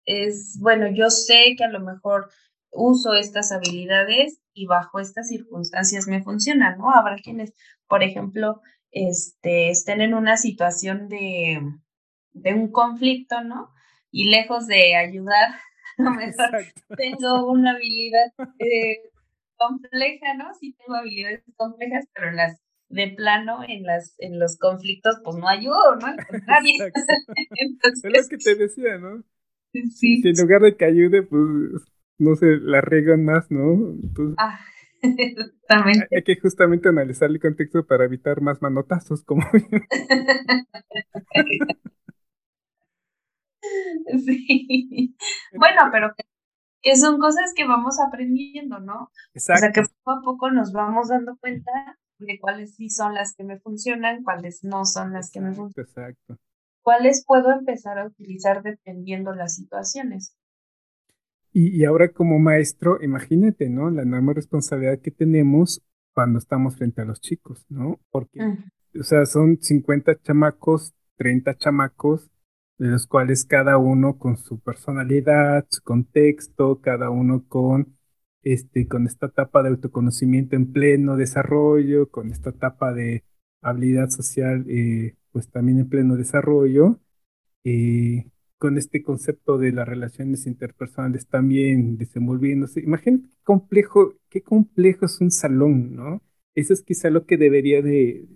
Es, 0.05 0.59
bueno, 0.61 0.89
yo 0.95 1.11
sé 1.11 1.55
que 1.57 1.65
a 1.65 1.71
lo 1.71 1.81
mejor 1.81 2.31
uso 2.71 3.15
estas 3.15 3.53
habilidades 3.53 4.41
y 4.53 4.67
bajo 4.67 5.01
estas 5.01 5.29
circunstancias 5.29 6.07
me 6.09 6.23
funcionan, 6.23 6.79
¿no? 6.79 6.91
Habrá 6.91 7.17
quienes, 7.17 7.55
por 7.87 8.03
ejemplo, 8.03 8.61
este, 8.91 9.71
estén 9.71 10.01
en 10.01 10.15
una 10.15 10.37
situación 10.37 11.09
de, 11.09 11.61
de 12.33 12.55
un 12.55 12.71
conflicto, 12.71 13.43
¿no? 13.43 13.71
Y 14.11 14.31
lejos 14.31 14.67
de 14.67 14.97
ayudar, 14.97 15.55
a 15.99 16.03
lo 16.03 16.11
mejor 16.13 16.51
tengo 16.97 17.51
una 17.51 17.73
habilidad 17.73 18.33
eh, 18.59 19.11
compleja, 19.57 20.35
¿no? 20.35 20.55
Sí 20.55 20.75
tengo 20.75 20.97
habilidades 20.97 21.43
complejas, 21.57 22.07
pero 22.15 22.29
en 22.29 22.37
las 22.37 22.61
de 22.91 23.09
plano 23.09 23.63
en 23.69 23.83
las 23.83 24.15
en 24.19 24.39
los 24.39 24.57
conflictos 24.57 25.21
pues 25.23 25.37
no 25.37 25.49
ayudo, 25.49 25.97
¿no? 26.01 26.07
Al 26.07 26.27
contrario. 26.27 26.87
es 26.95 28.03
lo 28.05 28.29
que 28.29 28.39
te 28.39 28.55
decía, 28.55 28.99
¿no? 28.99 29.23
Sí. 29.73 30.23
Si 30.23 30.29
en 30.29 30.37
lugar 30.37 30.63
de 30.63 30.77
que 30.77 30.87
ayude, 30.87 31.23
pues 31.23 31.43
no 32.19 32.35
se 32.37 32.57
la 32.57 32.81
regan 32.81 33.25
más, 33.25 33.51
¿no? 33.51 33.97
ah, 34.39 34.59
Exactamente. 35.03 36.09
Hay 36.17 36.23
que 36.23 36.37
justamente 36.41 36.89
analizar 36.89 37.31
el 37.31 37.41
contexto 37.41 37.87
para 37.87 38.05
evitar 38.05 38.41
más 38.41 38.61
manotazos, 38.63 39.23
como 39.23 39.43
sí. 44.25 45.17
Bueno, 45.57 45.83
pero 45.93 46.13
que, 46.83 46.97
son 46.97 47.19
cosas 47.19 47.53
que 47.55 47.67
vamos 47.67 47.99
aprendiendo, 48.01 48.79
¿no? 48.81 49.11
Exacto. 49.35 49.59
O 49.59 49.61
sea, 49.61 49.73
que 49.73 49.83
poco 49.83 50.19
a 50.19 50.23
poco 50.23 50.51
nos 50.51 50.73
vamos 50.73 51.09
dando 51.09 51.37
cuenta 51.39 51.73
de 52.19 52.39
cuáles 52.41 52.75
sí 52.75 52.91
son 52.91 53.15
las 53.15 53.35
que 53.35 53.45
me 53.45 53.59
funcionan, 53.59 54.23
cuáles 54.25 54.65
no 54.65 54.85
son 54.85 55.13
las 55.13 55.31
que 55.31 55.41
me 55.41 55.55
funcionan. 55.55 55.89
Exacto. 55.89 56.39
Cuáles 56.83 57.25
puedo 57.27 57.53
empezar 57.53 57.99
a 57.99 58.07
utilizar 58.07 58.63
dependiendo 58.63 59.35
las 59.35 59.55
situaciones. 59.55 60.35
Y, 61.53 61.85
ahora 61.85 62.13
como 62.13 62.39
maestro, 62.39 63.03
imagínate, 63.03 63.69
¿no? 63.69 63.91
La 63.91 64.03
enorme 64.03 64.35
responsabilidad 64.35 65.01
que 65.01 65.11
tenemos 65.11 65.83
cuando 66.13 66.39
estamos 66.39 66.77
frente 66.77 67.03
a 67.03 67.05
los 67.05 67.21
chicos, 67.21 67.65
¿no? 67.69 67.99
Porque, 68.11 68.41
o 68.99 69.03
sea, 69.03 69.25
son 69.27 69.61
50 69.61 70.21
chamacos, 70.21 70.95
30 71.17 71.57
chamacos, 71.57 72.31
de 72.79 72.89
los 72.89 73.07
cuales 73.07 73.45
cada 73.45 73.79
uno 73.79 74.19
con 74.19 74.37
su 74.37 74.61
personalidad, 74.61 75.67
su 75.71 75.83
contexto, 75.83 76.81
cada 76.81 77.11
uno 77.11 77.45
con 77.49 77.99
este, 78.43 78.89
con 78.89 79.07
esta 79.07 79.27
etapa 79.27 79.63
de 79.63 79.71
autoconocimiento 79.71 80.57
en 80.57 80.73
pleno 80.73 81.17
desarrollo, 81.17 82.09
con 82.11 82.31
esta 82.31 82.51
etapa 82.51 82.93
de 82.95 83.25
habilidad 83.63 84.11
social, 84.11 84.65
eh, 84.69 85.17
pues 85.33 85.51
también 85.51 85.81
en 85.81 85.89
pleno 85.89 86.17
desarrollo. 86.17 87.01
Eh, 87.65 88.31
con 88.59 88.77
este 88.77 89.03
concepto 89.03 89.59
de 89.59 89.73
las 89.73 89.89
relaciones 89.89 90.47
interpersonales 90.47 91.27
también 91.29 91.97
desenvolviéndose. 91.97 92.81
Imagínate 92.81 93.29
qué 93.29 93.45
complejo, 93.45 94.15
qué 94.29 94.43
complejo 94.43 95.07
es 95.07 95.21
un 95.21 95.31
salón, 95.31 95.95
¿no? 95.95 96.23
Eso 96.55 96.73
es 96.75 96.83
quizá 96.83 97.11
lo 97.11 97.25
que 97.25 97.37
debería 97.37 97.83
de, 97.83 98.27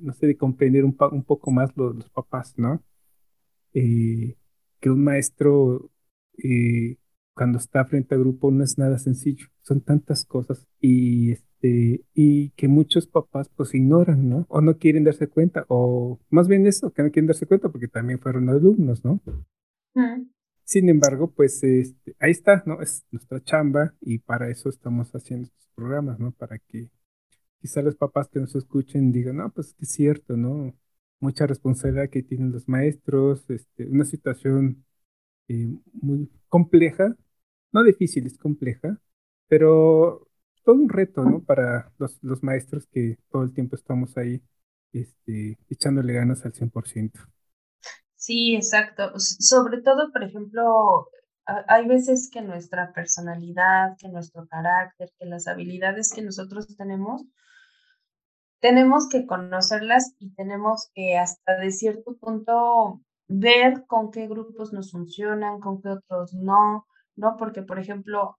no 0.00 0.12
sé, 0.14 0.26
de 0.26 0.36
comprender 0.36 0.84
un, 0.84 0.96
un 1.10 1.24
poco 1.24 1.50
más 1.50 1.70
los, 1.76 2.08
papás, 2.10 2.54
¿no? 2.56 2.82
Eh, 3.74 4.36
que 4.80 4.90
un 4.90 5.04
maestro 5.04 5.90
eh, 6.42 6.96
cuando 7.34 7.58
está 7.58 7.84
frente 7.84 8.14
a 8.14 8.18
grupo 8.18 8.50
no 8.50 8.64
es 8.64 8.78
nada 8.78 8.98
sencillo, 8.98 9.46
son 9.62 9.80
tantas 9.80 10.24
cosas 10.24 10.66
y 10.80 11.32
este 11.32 12.04
y 12.14 12.50
que 12.50 12.68
muchos 12.68 13.06
papás 13.06 13.48
pues 13.54 13.74
ignoran, 13.74 14.28
¿no? 14.28 14.46
O 14.48 14.60
no 14.60 14.78
quieren 14.78 15.04
darse 15.04 15.28
cuenta, 15.28 15.64
o 15.68 16.20
más 16.30 16.48
bien 16.48 16.66
eso, 16.66 16.92
que 16.92 17.02
no 17.02 17.10
quieren 17.10 17.28
darse 17.28 17.46
cuenta 17.46 17.68
porque 17.70 17.88
también 17.88 18.18
fueron 18.18 18.48
alumnos, 18.48 19.04
¿no? 19.04 19.20
Mm. 19.94 20.30
Sin 20.64 20.88
embargo, 20.88 21.32
pues 21.32 21.62
este, 21.62 22.14
ahí 22.18 22.30
está, 22.32 22.62
¿no? 22.66 22.80
Es 22.82 23.04
nuestra 23.10 23.42
chamba 23.42 23.94
y 24.00 24.18
para 24.18 24.50
eso 24.50 24.68
estamos 24.68 25.10
haciendo 25.14 25.46
estos 25.46 25.68
programas, 25.74 26.18
¿no? 26.18 26.32
Para 26.32 26.58
que 26.58 26.90
quizá 27.60 27.82
los 27.82 27.96
papás 27.96 28.28
que 28.28 28.40
nos 28.40 28.54
escuchen 28.54 29.12
digan, 29.12 29.36
no, 29.36 29.50
pues 29.50 29.74
es 29.78 29.88
cierto, 29.88 30.36
¿no? 30.36 30.74
Mucha 31.22 31.46
responsabilidad 31.46 32.10
que 32.10 32.22
tienen 32.22 32.52
los 32.52 32.68
maestros, 32.68 33.48
este, 33.48 33.86
una 33.86 34.04
situación 34.04 34.84
eh, 35.48 35.68
muy 35.94 36.28
compleja, 36.48 37.16
no 37.72 37.82
difícil, 37.84 38.26
es 38.26 38.36
compleja, 38.36 38.98
pero 39.48 40.28
todo 40.64 40.74
un 40.74 40.88
reto, 40.88 41.24
¿no? 41.24 41.42
Para 41.42 41.92
los, 41.98 42.18
los 42.22 42.42
maestros 42.42 42.86
que 42.88 43.18
todo 43.30 43.44
el 43.44 43.54
tiempo 43.54 43.76
estamos 43.76 44.16
ahí 44.18 44.42
este, 44.92 45.58
echándole 45.70 46.12
ganas 46.12 46.44
al 46.44 46.52
100%. 46.52 47.12
Sí, 48.16 48.54
exacto. 48.56 49.12
Sobre 49.18 49.80
todo, 49.80 50.12
por 50.12 50.22
ejemplo, 50.24 51.08
hay 51.44 51.86
veces 51.86 52.30
que 52.32 52.42
nuestra 52.42 52.92
personalidad, 52.92 53.96
que 53.98 54.08
nuestro 54.08 54.46
carácter, 54.48 55.10
que 55.18 55.26
las 55.26 55.48
habilidades 55.48 56.12
que 56.12 56.22
nosotros 56.22 56.76
tenemos, 56.76 57.24
tenemos 58.62 59.08
que 59.08 59.26
conocerlas 59.26 60.14
y 60.20 60.32
tenemos 60.34 60.88
que 60.94 61.18
hasta 61.18 61.58
de 61.58 61.72
cierto 61.72 62.16
punto 62.16 63.00
ver 63.26 63.84
con 63.88 64.12
qué 64.12 64.28
grupos 64.28 64.72
nos 64.72 64.92
funcionan, 64.92 65.58
con 65.58 65.82
qué 65.82 65.88
otros 65.88 66.32
no, 66.32 66.86
¿no? 67.16 67.36
Porque, 67.36 67.62
por 67.62 67.80
ejemplo, 67.80 68.36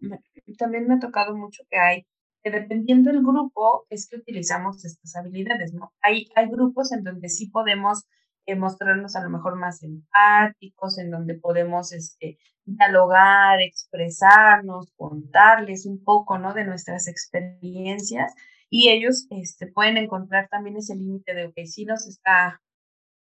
también 0.57 0.87
me 0.87 0.95
ha 0.95 0.99
tocado 0.99 1.35
mucho 1.35 1.63
que 1.69 1.77
hay, 1.77 2.07
que 2.41 2.51
dependiendo 2.51 3.11
del 3.11 3.21
grupo, 3.21 3.85
es 3.89 4.07
que 4.07 4.15
utilizamos 4.15 4.85
estas 4.85 5.13
habilidades, 5.17 5.73
¿no? 5.73 5.91
Hay, 6.01 6.29
hay 6.35 6.47
grupos 6.49 6.93
en 6.93 7.03
donde 7.03 7.27
sí 7.27 7.49
podemos 7.49 8.05
eh, 8.45 8.55
mostrarnos 8.55 9.17
a 9.17 9.23
lo 9.23 9.29
mejor 9.29 9.57
más 9.57 9.83
empáticos, 9.83 10.99
en 10.99 11.11
donde 11.11 11.35
podemos 11.35 11.91
este, 11.91 12.37
dialogar, 12.63 13.59
expresarnos, 13.59 14.93
contarles 14.95 15.85
un 15.85 16.01
poco, 16.01 16.37
¿no? 16.37 16.53
De 16.53 16.63
nuestras 16.63 17.09
experiencias 17.09 18.33
y 18.75 18.89
ellos 18.89 19.27
este, 19.29 19.67
pueden 19.67 19.97
encontrar 19.97 20.47
también 20.49 20.77
ese 20.77 20.95
límite 20.95 21.35
de, 21.35 21.45
ok, 21.45 21.53
sí 21.65 21.85
nos 21.85 22.07
está, 22.07 22.59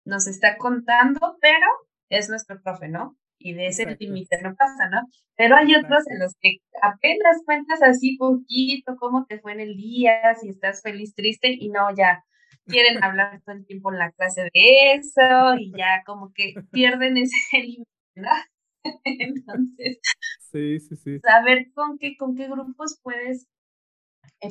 nos 0.06 0.26
está 0.26 0.56
contando, 0.58 1.38
pero 1.42 1.68
es 2.08 2.30
nuestro 2.30 2.62
profe, 2.62 2.88
¿no? 2.88 3.18
y 3.40 3.54
de 3.54 3.68
ese 3.68 3.98
límite 4.00 4.42
no 4.42 4.56
pasa, 4.56 4.88
¿no? 4.90 5.02
Pero 5.36 5.58
hay 5.58 5.76
otros 5.76 6.08
en 6.10 6.20
los 6.20 6.34
que 6.40 6.60
apenas 6.82 7.42
cuentas 7.44 7.82
así 7.82 8.16
poquito 8.16 8.96
cómo 8.98 9.26
te 9.28 9.40
fue 9.40 9.52
en 9.52 9.60
el 9.60 9.76
día, 9.76 10.34
si 10.40 10.48
estás 10.48 10.82
feliz, 10.82 11.14
triste, 11.14 11.50
y 11.52 11.68
no, 11.68 11.94
ya 11.94 12.24
quieren 12.66 13.04
hablar 13.04 13.42
todo 13.44 13.58
el 13.58 13.66
tiempo 13.66 13.92
en 13.92 14.00
la 14.00 14.12
clase 14.14 14.44
de 14.44 14.94
eso, 14.94 15.56
y 15.60 15.74
ya 15.78 16.04
como 16.06 16.32
que 16.32 16.54
pierden 16.72 17.18
ese 17.18 17.36
límite, 17.62 17.92
¿no? 18.16 18.30
Entonces, 19.04 20.00
sí, 20.40 20.80
sí, 20.80 20.96
sí. 20.96 21.20
saber 21.20 21.68
con 21.74 21.98
qué, 21.98 22.16
con 22.16 22.34
qué 22.34 22.48
grupos 22.48 22.98
puedes 23.04 23.48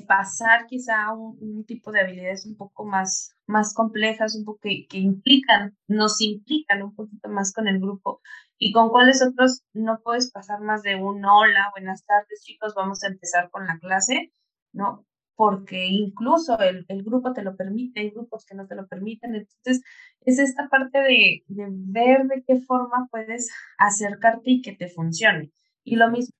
pasar 0.00 0.66
quizá 0.66 1.12
un, 1.12 1.36
un, 1.40 1.64
tipo 1.64 1.92
de 1.92 2.00
habilidades 2.00 2.46
un 2.46 2.56
poco 2.56 2.84
más, 2.84 3.34
más 3.46 3.74
complejas, 3.74 4.34
un 4.34 4.44
poco 4.44 4.60
que, 4.62 4.86
que, 4.88 4.98
implican, 4.98 5.76
nos 5.88 6.20
implican 6.20 6.82
un 6.82 6.94
poquito 6.94 7.28
más 7.28 7.52
con 7.52 7.68
el 7.68 7.78
grupo 7.80 8.20
y 8.58 8.72
con 8.72 8.90
cuáles 8.90 9.22
otros 9.22 9.62
no 9.72 10.00
puedes 10.02 10.30
pasar 10.30 10.60
más 10.60 10.82
de 10.82 10.96
un 10.96 11.24
hola, 11.24 11.70
buenas 11.72 12.04
tardes 12.04 12.42
chicos, 12.42 12.74
vamos 12.74 13.02
a 13.04 13.08
empezar 13.08 13.50
con 13.50 13.66
la 13.66 13.78
clase, 13.78 14.32
¿no? 14.72 15.04
Porque 15.34 15.86
incluso 15.86 16.58
el, 16.60 16.84
el 16.88 17.02
grupo 17.02 17.32
te 17.32 17.42
lo 17.42 17.56
permite, 17.56 18.00
hay 18.00 18.10
grupos 18.10 18.44
que 18.46 18.54
no 18.54 18.66
te 18.66 18.76
lo 18.76 18.86
permiten, 18.86 19.34
entonces 19.34 19.82
es 20.20 20.38
esta 20.38 20.68
parte 20.68 20.98
de, 21.00 21.44
de 21.48 21.66
ver 21.70 22.26
de 22.26 22.44
qué 22.46 22.60
forma 22.60 23.08
puedes 23.10 23.50
acercarte 23.78 24.50
y 24.50 24.62
que 24.62 24.76
te 24.76 24.88
funcione. 24.88 25.50
Y 25.84 25.96
lo 25.96 26.10
mismo 26.10 26.32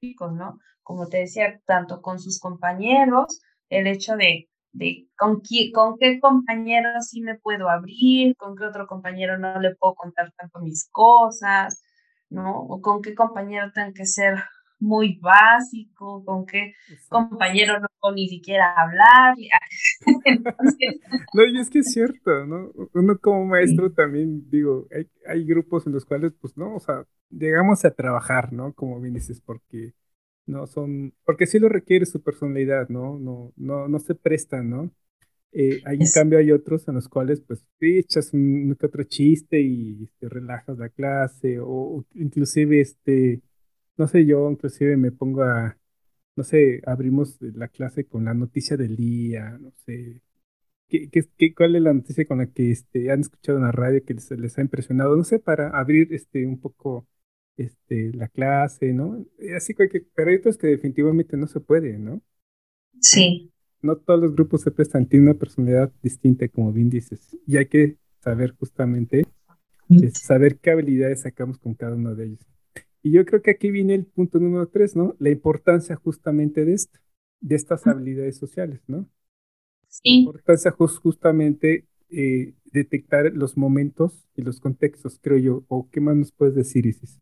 chicos, 0.00 0.32
¿no? 0.32 0.58
Como 0.88 1.06
te 1.06 1.18
decía, 1.18 1.60
tanto 1.66 2.00
con 2.00 2.18
sus 2.18 2.40
compañeros, 2.40 3.42
el 3.68 3.86
hecho 3.86 4.16
de, 4.16 4.48
de 4.72 5.06
con, 5.18 5.42
qué, 5.42 5.70
con 5.70 5.98
qué 5.98 6.18
compañero 6.18 6.88
sí 7.02 7.20
me 7.20 7.38
puedo 7.38 7.68
abrir, 7.68 8.34
con 8.36 8.56
qué 8.56 8.64
otro 8.64 8.86
compañero 8.86 9.36
no 9.36 9.60
le 9.60 9.76
puedo 9.76 9.94
contar 9.94 10.32
tanto 10.32 10.60
mis 10.60 10.88
cosas, 10.90 11.82
¿no? 12.30 12.62
O 12.62 12.80
con 12.80 13.02
qué 13.02 13.14
compañero 13.14 13.70
tengo 13.74 13.92
que 13.92 14.06
ser 14.06 14.36
muy 14.78 15.18
básico, 15.20 16.24
con 16.24 16.46
qué 16.46 16.72
compañero 17.10 17.80
no 17.80 17.88
puedo 18.00 18.14
ni 18.14 18.26
siquiera 18.26 18.72
hablar. 18.74 19.34
no, 21.34 21.44
y 21.44 21.60
es 21.60 21.68
que 21.68 21.80
es 21.80 21.92
cierto, 21.92 22.46
¿no? 22.46 22.70
Uno 22.94 23.18
como 23.20 23.44
maestro 23.44 23.92
también, 23.92 24.48
digo, 24.48 24.86
hay, 24.90 25.06
hay 25.26 25.44
grupos 25.44 25.86
en 25.86 25.92
los 25.92 26.06
cuales, 26.06 26.32
pues, 26.40 26.56
no, 26.56 26.76
o 26.76 26.80
sea, 26.80 27.04
llegamos 27.28 27.84
a 27.84 27.90
trabajar, 27.90 28.54
¿no? 28.54 28.72
Como 28.72 28.98
bien 29.02 29.12
dices, 29.12 29.42
porque 29.42 29.92
no 30.48 30.66
son, 30.66 31.14
porque 31.24 31.46
sí 31.46 31.58
lo 31.58 31.68
requiere 31.68 32.06
su 32.06 32.22
personalidad, 32.22 32.88
¿no? 32.88 33.18
No, 33.18 33.52
no, 33.56 33.88
no 33.88 33.98
se 34.00 34.14
prestan, 34.14 34.70
¿no? 34.70 34.92
Eh, 35.52 35.80
hay, 35.86 35.98
en 35.98 36.06
cambio, 36.14 36.38
hay 36.38 36.52
otros 36.52 36.88
en 36.88 36.94
los 36.96 37.08
cuales, 37.08 37.40
pues, 37.42 37.64
echas 37.80 38.32
un, 38.34 38.76
otro 38.82 39.04
chiste 39.04 39.60
y 39.60 40.08
te 40.18 40.28
relajas 40.28 40.78
la 40.78 40.88
clase, 40.90 41.58
o, 41.60 42.04
inclusive, 42.14 42.80
este, 42.80 43.42
no 43.96 44.08
sé, 44.08 44.26
yo 44.26 44.50
inclusive 44.50 44.96
me 44.96 45.12
pongo 45.12 45.42
a, 45.42 45.78
no 46.36 46.44
sé, 46.44 46.82
abrimos 46.86 47.38
la 47.40 47.68
clase 47.68 48.06
con 48.06 48.24
la 48.26 48.34
noticia 48.34 48.76
del 48.76 48.96
día, 48.96 49.58
no 49.60 49.72
sé, 49.86 50.22
¿qué, 50.88 51.10
qué, 51.10 51.54
cuál 51.54 51.76
es 51.76 51.82
la 51.82 51.94
noticia 51.94 52.26
con 52.26 52.38
la 52.38 52.46
que 52.48 52.70
este, 52.72 53.10
han 53.10 53.20
escuchado 53.20 53.58
en 53.58 53.64
la 53.64 53.72
radio 53.72 54.04
que 54.04 54.14
les, 54.14 54.30
les 54.32 54.58
ha 54.58 54.62
impresionado? 54.62 55.16
No 55.16 55.24
sé, 55.24 55.38
para 55.40 55.70
abrir 55.70 56.12
este, 56.14 56.46
un 56.46 56.60
poco 56.60 57.06
este, 57.58 58.12
la 58.14 58.28
clase, 58.28 58.92
¿no? 58.92 59.26
Así 59.54 59.74
que, 59.74 60.06
pero 60.14 60.30
hay 60.30 60.36
otros 60.36 60.56
que 60.56 60.68
definitivamente 60.68 61.36
no 61.36 61.46
se 61.46 61.60
puede, 61.60 61.98
¿no? 61.98 62.22
Sí. 63.00 63.52
No 63.82 63.96
todos 63.96 64.20
los 64.20 64.34
grupos 64.34 64.62
se 64.62 64.70
prestan, 64.70 65.06
tienen 65.06 65.28
una 65.28 65.38
personalidad 65.38 65.92
distinta, 66.02 66.48
como 66.48 66.72
bien 66.72 66.88
dices, 66.88 67.36
y 67.46 67.56
hay 67.56 67.66
que 67.66 67.96
saber 68.20 68.54
justamente, 68.58 69.26
saber 70.14 70.58
qué 70.58 70.70
habilidades 70.70 71.22
sacamos 71.22 71.58
con 71.58 71.74
cada 71.74 71.94
uno 71.94 72.14
de 72.14 72.26
ellos. 72.26 72.46
Y 73.02 73.12
yo 73.12 73.24
creo 73.24 73.42
que 73.42 73.52
aquí 73.52 73.70
viene 73.70 73.94
el 73.94 74.06
punto 74.06 74.38
número 74.38 74.68
tres, 74.68 74.96
¿no? 74.96 75.14
La 75.18 75.30
importancia 75.30 75.96
justamente 75.96 76.64
de 76.64 76.74
esto, 76.74 76.98
de 77.40 77.56
estas 77.56 77.86
habilidades 77.86 78.36
sociales, 78.36 78.80
¿no? 78.86 79.08
Sí. 79.88 80.10
La 80.10 80.18
importancia 80.20 80.70
justamente 80.72 81.86
eh, 82.10 82.54
detectar 82.72 83.32
los 83.34 83.56
momentos 83.56 84.26
y 84.34 84.42
los 84.42 84.60
contextos, 84.60 85.18
creo 85.20 85.38
yo. 85.38 85.64
¿O 85.68 85.88
qué 85.90 86.00
más 86.00 86.16
nos 86.16 86.32
puedes 86.32 86.54
decir, 86.54 86.86
Isis? 86.86 87.20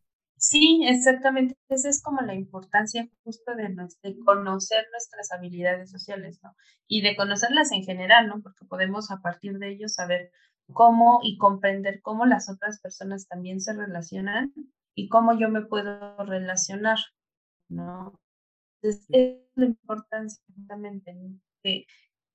Sí, 0.48 0.82
exactamente. 0.86 1.56
Esa 1.68 1.88
es 1.88 2.00
como 2.00 2.20
la 2.20 2.34
importancia 2.34 3.08
justo 3.24 3.56
de, 3.56 3.64
de, 4.02 4.18
conocer 4.24 4.86
nuestras 4.92 5.32
habilidades 5.32 5.90
sociales, 5.90 6.38
¿no? 6.40 6.54
Y 6.86 7.02
de 7.02 7.16
conocerlas 7.16 7.72
en 7.72 7.82
general, 7.82 8.28
¿no? 8.28 8.40
Porque 8.42 8.64
podemos 8.64 9.10
a 9.10 9.20
partir 9.20 9.58
de 9.58 9.70
ello 9.70 9.88
saber 9.88 10.30
cómo 10.72 11.18
y 11.24 11.36
comprender 11.36 12.00
cómo 12.00 12.26
las 12.26 12.48
otras 12.48 12.78
personas 12.80 13.26
también 13.26 13.60
se 13.60 13.72
relacionan 13.72 14.54
y 14.94 15.08
cómo 15.08 15.36
yo 15.36 15.48
me 15.48 15.62
puedo 15.62 16.16
relacionar, 16.18 16.98
¿no? 17.68 18.20
Entonces, 18.82 19.04
es 19.10 19.38
la 19.56 19.66
importancia 19.66 20.40
justamente, 20.54 21.16
que, 21.64 21.86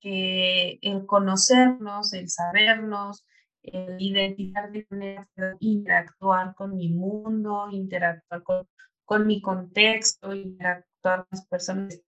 que 0.02 0.80
el 0.82 1.06
conocernos, 1.06 2.12
el 2.12 2.28
sabernos, 2.28 3.26
el 3.64 4.02
identificar 4.02 4.72
de 4.72 4.88
manera 4.90 5.28
interactuar 5.60 6.56
con 6.56 6.76
mi 6.76 6.90
mundo, 6.90 7.68
interactuar 7.72 8.44
con, 8.44 8.68
con 9.06 9.28
mi 9.28 9.42
contexto, 9.42 10.34
interactuar 10.34 11.20
con 11.20 11.28
las 11.32 11.48
personas, 11.48 12.02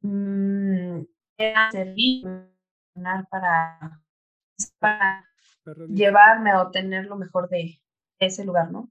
mmm, 0.00 1.02
servir 1.70 2.24
para, 3.30 4.02
para 4.78 5.24
llevarme 5.88 6.50
a 6.50 6.62
obtener 6.62 7.06
lo 7.06 7.16
mejor 7.16 7.48
de 7.48 7.80
ese 8.18 8.44
lugar, 8.44 8.70
¿no? 8.70 8.90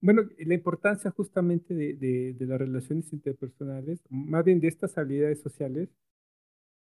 Bueno, 0.00 0.22
la 0.38 0.54
importancia 0.54 1.10
justamente 1.10 1.74
de, 1.74 1.94
de, 1.94 2.34
de, 2.34 2.46
las 2.46 2.58
relaciones 2.58 3.10
interpersonales, 3.12 4.02
más 4.10 4.44
bien 4.44 4.60
de 4.60 4.68
estas 4.68 4.98
habilidades 4.98 5.40
sociales, 5.40 5.88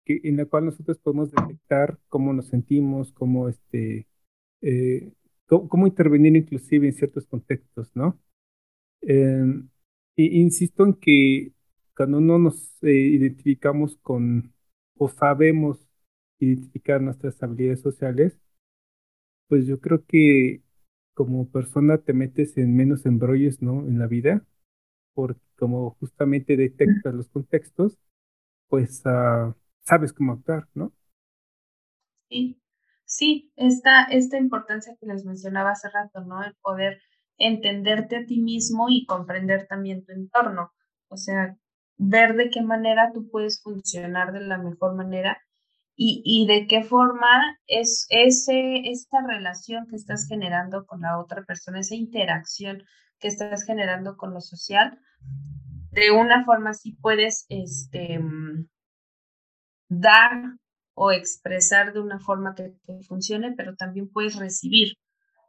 que, 0.05 0.21
en 0.23 0.37
la 0.37 0.45
cual 0.45 0.65
nosotros 0.65 0.97
podemos 0.97 1.29
detectar 1.29 1.99
cómo 2.07 2.31
nos 2.31 2.47
sentimos, 2.47 3.11
cómo 3.11 3.49
este, 3.49 4.07
eh, 4.61 5.13
cómo, 5.47 5.87
intervenir 5.87 6.35
inclusive 6.35 6.87
en 6.87 6.93
ciertos 6.93 7.25
contextos, 7.27 7.91
¿no? 7.95 8.19
Eh, 9.01 9.43
insisto 10.15 10.85
en 10.85 10.93
que 10.95 11.53
cuando 11.95 12.21
no 12.21 12.39
nos 12.39 12.83
eh, 12.83 12.91
identificamos 12.91 13.97
con 13.97 14.53
o 14.97 15.09
sabemos 15.09 15.87
identificar 16.39 17.01
nuestras 17.01 17.41
habilidades 17.43 17.81
sociales, 17.81 18.37
pues 19.47 19.67
yo 19.67 19.79
creo 19.79 20.05
que 20.05 20.61
como 21.13 21.49
persona 21.49 21.97
te 21.97 22.13
metes 22.13 22.57
en 22.57 22.75
menos 22.75 23.05
embrollos, 23.05 23.61
¿no? 23.61 23.81
En 23.87 23.99
la 23.99 24.07
vida, 24.07 24.45
porque 25.13 25.41
como 25.57 25.91
justamente 25.99 26.57
detectas 26.57 27.13
los 27.13 27.27
contextos, 27.29 27.99
pues 28.67 29.03
uh, 29.05 29.53
sabes 29.83 30.13
cómo 30.13 30.33
actuar, 30.33 30.67
¿no? 30.73 30.93
Sí, 32.29 32.60
Sí, 33.11 33.51
esta, 33.57 34.05
esta 34.05 34.37
importancia 34.37 34.95
que 34.97 35.05
les 35.05 35.25
mencionaba 35.25 35.71
hace 35.71 35.89
rato, 35.89 36.21
¿no? 36.21 36.41
El 36.45 36.55
poder 36.61 37.01
entenderte 37.37 38.15
a 38.15 38.25
ti 38.25 38.39
mismo 38.39 38.87
y 38.87 39.05
comprender 39.05 39.67
también 39.67 40.05
tu 40.05 40.13
entorno. 40.13 40.71
O 41.09 41.17
sea, 41.17 41.57
ver 41.97 42.37
de 42.37 42.49
qué 42.49 42.61
manera 42.61 43.11
tú 43.13 43.29
puedes 43.29 43.61
funcionar 43.61 44.31
de 44.31 44.39
la 44.39 44.57
mejor 44.57 44.95
manera 44.95 45.41
y, 45.93 46.21
y 46.23 46.47
de 46.47 46.67
qué 46.67 46.83
forma 46.85 47.57
es 47.67 48.07
ese, 48.11 48.81
relación 49.27 49.87
que 49.87 49.97
estás 49.97 50.25
generando 50.25 50.85
con 50.85 51.01
la 51.01 51.19
otra 51.19 51.43
persona, 51.43 51.81
esa 51.81 51.95
interacción 51.95 52.81
que 53.19 53.27
estás 53.27 53.65
generando 53.65 54.15
con 54.15 54.33
lo 54.33 54.39
social, 54.39 54.97
de 55.91 56.11
una 56.11 56.45
forma 56.45 56.69
así 56.69 56.93
puedes 56.93 57.45
este, 57.49 58.19
mm, 58.19 58.69
dar 59.89 60.60
o 61.03 61.11
expresar 61.11 61.93
de 61.93 61.99
una 61.99 62.19
forma 62.19 62.53
que, 62.53 62.75
funcione, 63.07 63.53
pero 63.57 63.75
también 63.75 64.07
puedes 64.07 64.35
recibir, 64.35 64.97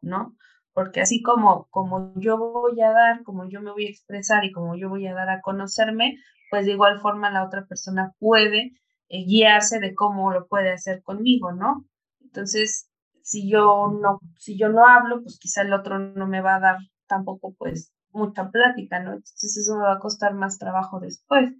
¿no? 0.00 0.34
Porque 0.72 1.02
así 1.02 1.20
como, 1.20 1.66
como 1.68 2.14
yo 2.16 2.38
voy 2.38 2.80
a 2.80 2.90
dar, 2.90 3.22
como 3.22 3.46
yo 3.50 3.60
me 3.60 3.70
voy 3.70 3.84
a 3.84 3.90
expresar 3.90 4.46
y 4.46 4.52
como 4.52 4.76
yo 4.76 4.88
voy 4.88 5.06
a 5.06 5.12
dar 5.12 5.28
a 5.28 5.42
conocerme, 5.42 6.16
pues 6.50 6.64
de 6.64 6.72
igual 6.72 7.00
forma 7.00 7.30
la 7.30 7.44
otra 7.44 7.66
persona 7.66 8.14
puede 8.18 8.72
eh, 9.10 9.24
guiarse 9.26 9.78
de 9.78 9.94
cómo 9.94 10.32
lo 10.32 10.46
puede 10.46 10.72
hacer 10.72 11.02
conmigo, 11.02 11.52
¿no? 11.52 11.84
Entonces, 12.22 12.88
si 13.22 13.50
yo 13.50 13.88
no, 14.00 14.20
si 14.38 14.56
yo 14.56 14.70
no 14.70 14.86
hablo, 14.86 15.22
pues 15.22 15.38
quizá 15.38 15.60
el 15.60 15.74
otro 15.74 15.98
no 15.98 16.26
me 16.26 16.40
va 16.40 16.54
a 16.56 16.60
dar 16.60 16.76
tampoco 17.06 17.54
pues 17.58 17.92
mucha 18.10 18.50
plática, 18.50 19.00
¿no? 19.00 19.12
Entonces 19.12 19.58
eso 19.58 19.76
me 19.76 19.84
va 19.84 19.96
a 19.96 20.00
costar 20.00 20.32
más 20.32 20.56
trabajo 20.56 20.98
después, 20.98 21.52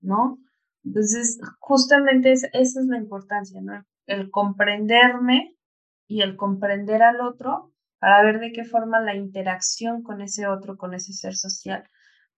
¿no? 0.00 0.38
Entonces, 0.86 1.38
justamente 1.58 2.32
esa 2.32 2.48
es 2.52 2.74
la 2.88 2.96
importancia, 2.96 3.60
¿no? 3.60 3.84
El 4.06 4.30
comprenderme 4.30 5.56
y 6.06 6.22
el 6.22 6.36
comprender 6.36 7.02
al 7.02 7.20
otro 7.20 7.72
para 7.98 8.22
ver 8.22 8.38
de 8.38 8.52
qué 8.52 8.64
forma 8.64 9.00
la 9.00 9.16
interacción 9.16 10.02
con 10.02 10.20
ese 10.20 10.46
otro, 10.46 10.76
con 10.76 10.94
ese 10.94 11.12
ser 11.12 11.34
social, 11.34 11.82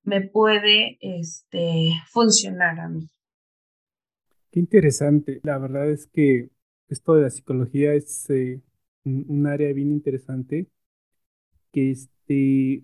me 0.03 0.23
puede 0.23 0.97
este, 1.01 1.91
funcionar 2.11 2.81
a 2.81 2.89
mí. 2.89 3.11
Qué 4.51 4.61
interesante. 4.61 5.41
La 5.43 5.59
verdad 5.59 5.91
es 5.91 6.07
que 6.07 6.51
esto 6.89 7.15
de 7.15 7.23
la 7.23 7.31
psicología 7.31 7.93
es 7.93 8.31
eh, 8.31 8.63
un, 9.05 9.47
área 9.47 9.73
bien 9.75 9.91
interesante 9.91 10.69
que 11.71 11.91
este, 11.91 12.83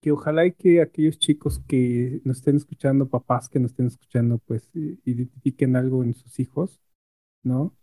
que 0.00 0.12
ojalá 0.12 0.46
y 0.46 0.52
que 0.52 0.80
aquellos 0.80 1.18
chicos 1.18 1.60
que 1.66 2.20
nos 2.24 2.38
estén 2.38 2.56
escuchando, 2.56 3.08
papás 3.08 3.48
que 3.48 3.60
nos 3.60 3.72
estén 3.72 3.86
escuchando, 3.86 4.38
pues 4.38 4.70
eh, 4.74 4.98
identifiquen 5.04 5.76
algo 5.76 6.02
en 6.02 6.14
sus 6.14 6.38
hijos, 6.40 6.80
¿no? 7.42 7.76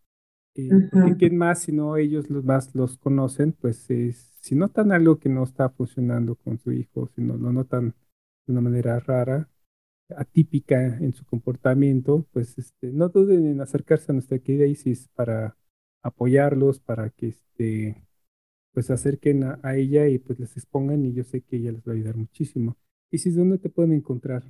Eh, 0.56 0.70
porque 0.92 1.18
quién 1.18 1.38
más, 1.38 1.60
si 1.62 1.72
no 1.72 1.98
ellos 1.98 2.30
los 2.30 2.44
más 2.44 2.74
los 2.74 2.98
conocen, 2.98 3.54
pues 3.54 3.90
eh, 3.92 4.12
si 4.42 4.56
notan 4.56 4.92
algo 4.92 5.20
que 5.20 5.30
no 5.30 5.44
está 5.44 5.70
funcionando 5.70 6.36
con 6.36 6.58
su 6.58 6.72
hijo, 6.72 7.08
si 7.16 7.22
no 7.22 7.38
lo 7.38 7.54
notan 7.54 7.94
de 8.48 8.54
una 8.54 8.62
manera 8.62 9.00
rara, 9.00 9.50
atípica 10.16 10.98
en 10.98 11.14
su 11.14 11.26
comportamiento, 11.26 12.26
pues 12.32 12.58
este, 12.58 12.92
no 12.92 13.10
duden 13.10 13.46
en 13.46 13.62
acercarse 13.62 14.12
a 14.12 14.14
nuestra 14.14 14.40
querida 14.40 14.66
Isis 14.66 15.10
para 15.10 15.58
apoyarlos, 16.02 16.80
para 16.80 17.10
que 17.12 17.28
este, 17.28 18.07
pues 18.78 18.92
acerquen 18.92 19.44
a, 19.44 19.76
ella 19.76 20.08
y 20.08 20.20
pues 20.20 20.38
les 20.38 20.56
expongan 20.56 21.04
y 21.04 21.12
yo 21.12 21.24
sé 21.24 21.42
que 21.42 21.58
ella 21.58 21.72
les 21.72 21.82
va 21.82 21.94
a 21.94 21.96
ayudar 21.96 22.16
muchísimo. 22.16 22.78
¿Y 23.10 23.18
si 23.18 23.32
dónde 23.32 23.58
te 23.58 23.72
pueden 23.72 23.92
encontrar? 23.92 24.44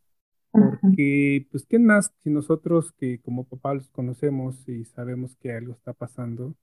porque, 0.51 1.47
pues, 1.51 1.65
¿quién 1.65 1.85
más 1.85 2.13
si 2.19 2.29
nosotros 2.29 2.91
que 2.93 3.19
como 3.21 3.45
papá 3.47 3.73
los 3.73 3.89
conocemos 3.89 4.67
y 4.69 4.85
sabemos 4.85 5.35
que 5.37 5.51
algo 5.51 5.73
está 5.73 5.93
pasando? 5.93 6.55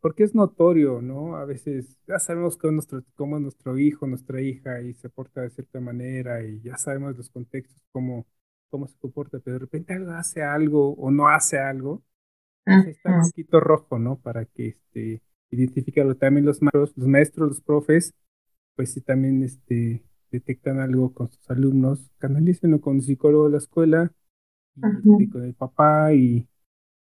Porque 0.00 0.24
es 0.24 0.34
notorio, 0.34 1.00
¿no? 1.00 1.36
A 1.36 1.44
veces 1.46 1.98
ya 2.06 2.18
sabemos 2.18 2.56
cómo, 2.58 2.72
nuestro, 2.72 3.02
cómo 3.14 3.36
es 3.36 3.42
nuestro 3.42 3.78
hijo, 3.78 4.06
nuestra 4.06 4.42
hija 4.42 4.82
y 4.82 4.94
se 4.94 5.08
porta 5.08 5.42
de 5.42 5.50
cierta 5.50 5.80
manera 5.80 6.42
y 6.44 6.60
ya 6.60 6.76
sabemos 6.76 7.16
los 7.16 7.30
contextos, 7.30 7.80
cómo, 7.92 8.26
cómo 8.70 8.86
se 8.88 8.98
comporta, 8.98 9.38
pero 9.40 9.54
de 9.54 9.60
repente 9.60 9.94
algo 9.94 10.12
hace 10.12 10.42
algo 10.42 10.92
o 10.94 11.10
no 11.10 11.28
hace 11.28 11.58
algo, 11.58 12.02
pues 12.64 12.88
está 12.88 13.10
un 13.16 13.22
poquito 13.22 13.60
rojo, 13.60 13.98
¿no? 13.98 14.18
Para 14.20 14.44
que 14.44 14.68
este, 14.68 15.22
identificarlo. 15.50 16.16
También 16.16 16.46
los 16.46 16.60
maestros, 16.62 16.92
los 16.96 17.08
maestros, 17.08 17.48
los 17.48 17.60
profes, 17.62 18.14
pues 18.76 18.92
si 18.92 19.00
también 19.00 19.42
este, 19.42 20.04
detectan 20.30 20.80
algo 20.80 21.12
con 21.12 21.30
sus 21.30 21.50
alumnos, 21.50 22.10
canalícenlo 22.18 22.80
con 22.80 22.96
el 22.96 23.02
psicólogo 23.02 23.46
de 23.46 23.52
la 23.52 23.58
escuela, 23.58 24.12
y, 24.76 24.86
este, 24.86 25.30
con 25.30 25.44
el 25.44 25.54
papá 25.54 26.14
y, 26.14 26.48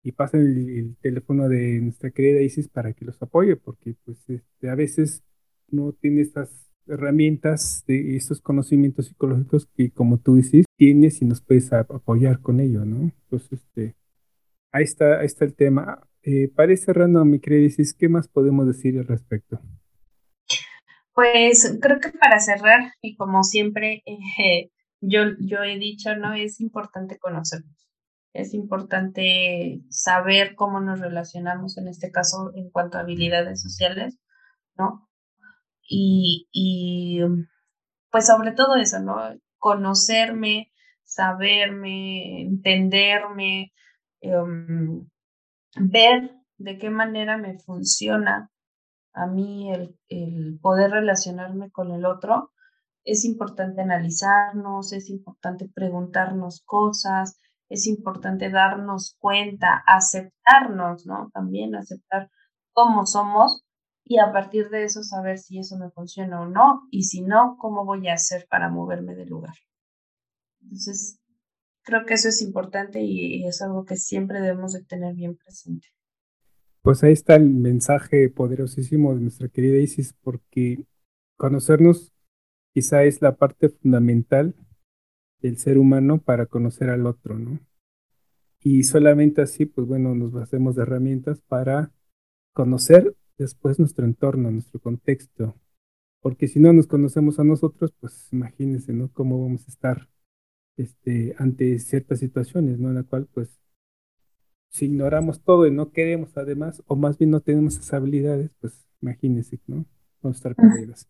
y 0.04 0.12
pasen 0.12 0.42
el, 0.42 0.96
teléfono 1.02 1.48
de 1.48 1.80
nuestra 1.82 2.12
querida 2.12 2.42
Isis 2.42 2.68
para 2.68 2.94
que 2.94 3.06
los 3.06 3.22
apoye, 3.22 3.56
porque 3.56 3.96
pues 4.04 4.18
este, 4.30 4.70
a 4.70 4.76
veces 4.76 5.24
no 5.70 5.94
tiene 5.94 6.22
estas 6.22 6.50
herramientas 6.88 7.84
de 7.88 8.16
estos 8.16 8.42
conocimientos 8.42 9.08
psicológicos 9.08 9.68
que 9.76 9.92
como 9.92 10.18
tú 10.18 10.36
dices 10.36 10.66
tienes 10.76 11.22
y 11.22 11.26
nos 11.26 11.42
puedes 11.42 11.72
apoyar 11.72 12.42
con 12.42 12.60
ello, 12.60 12.84
¿no? 12.86 13.02
Entonces, 13.02 13.54
este, 13.54 13.96
ahí 14.72 14.84
está, 14.84 15.20
ahí 15.20 15.28
está 15.28 15.46
el 15.46 15.54
tema. 15.54 16.08
Eh, 16.24 16.50
para 16.54 16.72
ir 16.72 16.78
cerrando, 16.80 17.24
mi 17.24 17.40
querida 17.40 17.68
Isis, 17.68 17.94
¿qué 17.94 18.10
más 18.10 18.28
podemos 18.28 18.68
decir 18.68 18.98
al 18.98 19.06
respecto? 19.06 19.60
Pues 21.14 21.78
creo 21.82 22.00
que 22.00 22.10
para 22.12 22.40
cerrar, 22.40 22.94
y 23.02 23.16
como 23.16 23.44
siempre 23.44 24.04
eh, 24.40 24.72
yo, 25.02 25.22
yo 25.40 25.64
he 25.64 25.78
dicho, 25.78 26.16
¿no? 26.16 26.34
Es 26.34 26.62
importante 26.62 27.18
conocernos. 27.20 27.88
Es 28.34 28.54
importante 28.54 29.82
saber 29.90 30.56
cómo 30.56 30.80
nos 30.80 31.00
relacionamos, 31.02 31.78
en 31.78 31.90
este 31.90 32.12
caso, 32.12 32.52
en 32.56 32.70
cuanto 32.72 32.98
a 32.98 33.02
habilidades 33.02 33.62
sociales, 33.62 34.18
¿no? 34.78 35.10
Y, 35.90 36.48
y 36.52 37.20
pues 38.12 38.28
sobre 38.28 38.54
todo 38.54 38.76
eso, 38.76 39.00
¿no? 39.00 39.18
Conocerme, 39.58 40.72
saberme, 41.04 42.44
entenderme, 42.44 43.74
em, 44.22 45.10
ver 45.78 46.32
de 46.58 46.78
qué 46.78 46.90
manera 46.90 47.38
me 47.38 47.60
funciona 47.60 48.51
a 49.14 49.28
mí 49.28 49.72
el, 49.72 49.98
el, 50.10 50.60
poder 50.62 50.92
relacionarme 50.92 51.72
con 51.72 51.92
el 51.92 52.06
otro, 52.06 52.52
es 53.04 53.26
importante 53.26 53.82
analizarnos, 53.82 54.94
es 54.94 55.10
importante 55.10 55.70
preguntarnos 55.74 56.62
cosas, 56.66 57.40
es 57.70 57.88
importante 57.88 58.50
darnos 58.50 59.16
cuenta, 59.20 59.84
aceptarnos, 59.88 61.06
¿no? 61.06 61.30
También 61.34 61.76
aceptar 61.76 62.30
cómo 62.74 63.06
somos 63.06 63.64
y 64.04 64.20
a 64.20 64.32
partir 64.32 64.70
de 64.70 64.84
eso 64.84 65.04
saber 65.04 65.38
si 65.38 65.60
eso 65.60 65.78
me 65.78 65.90
funciona 65.90 66.42
o 66.42 66.46
no 66.48 66.82
y 66.92 67.04
si 67.04 67.22
no, 67.22 67.58
cómo 67.60 67.86
voy 67.86 68.08
a 68.10 68.14
hacer 68.14 68.46
para 68.50 68.70
moverme 68.70 69.16
del 69.16 69.30
lugar. 69.30 69.56
Entonces, 70.62 71.20
creo 71.84 72.06
que 72.06 72.16
eso 72.16 72.30
es 72.30 72.42
importante 72.42 73.02
y 73.02 73.46
es 73.46 73.62
algo 73.62 73.86
que 73.86 73.96
siempre 73.96 74.42
debemos 74.42 74.74
de 74.74 74.84
tener 74.84 75.16
bien 75.16 75.38
presente. 75.38 75.88
Pues 76.82 77.04
ahí 77.04 77.14
está 77.14 77.36
el 77.36 77.48
mensaje 77.50 78.30
poderosísimo 78.30 79.14
de 79.14 79.22
nuestra 79.22 79.48
querida 79.50 79.78
Isis, 79.78 80.14
porque 80.24 80.86
conocernos 81.38 82.12
quizá 82.74 83.04
es 83.04 83.22
la 83.22 83.36
parte 83.36 83.70
fundamental 83.70 84.56
del 85.42 85.58
ser 85.58 85.78
humano 85.78 86.22
para 86.22 86.48
conocer 86.48 86.90
al 86.90 87.06
otro, 87.06 87.38
¿no? 87.38 87.60
Y 88.64 88.84
solamente 88.84 89.42
así, 89.42 89.66
pues 89.66 89.88
bueno, 89.88 90.16
nos 90.16 90.32
basemos 90.32 90.76
de 90.76 90.84
herramientas 90.84 91.42
para 91.42 91.92
conocer 92.54 93.16
después 93.38 93.80
nuestro 93.80 94.06
entorno, 94.06 94.52
nuestro 94.52 94.80
contexto. 94.80 95.56
Porque 96.20 96.48
si 96.48 96.60
no 96.60 96.74
nos 96.74 96.88
conocemos 96.88 97.40
a 97.40 97.44
nosotros, 97.44 97.94
pues 98.00 98.32
imagínense, 98.34 98.94
¿no? 98.94 99.12
Cómo 99.12 99.42
vamos 99.42 99.68
a 99.68 99.72
estar 99.72 100.10
este, 100.78 101.36
ante 101.38 101.78
ciertas 101.80 102.20
situaciones, 102.20 102.80
¿no? 102.80 102.90
En 102.90 102.96
la 102.96 103.04
cual, 103.04 103.28
pues, 103.34 103.61
si 104.72 104.86
ignoramos 104.86 105.44
todo 105.44 105.68
y 105.68 105.72
no 105.72 105.92
queremos 105.92 106.36
además, 106.38 106.82
o 106.88 106.96
más 106.96 107.18
bien 107.18 107.32
no 107.32 107.42
tenemos 107.42 107.76
esas 107.76 107.94
habilidades, 107.94 108.52
pues 108.60 108.74
imagínense, 109.02 109.60
¿no? 109.68 109.86
Vamos 110.22 110.38
a 110.38 110.40
estar 110.40 110.56
perdidos. 110.56 111.08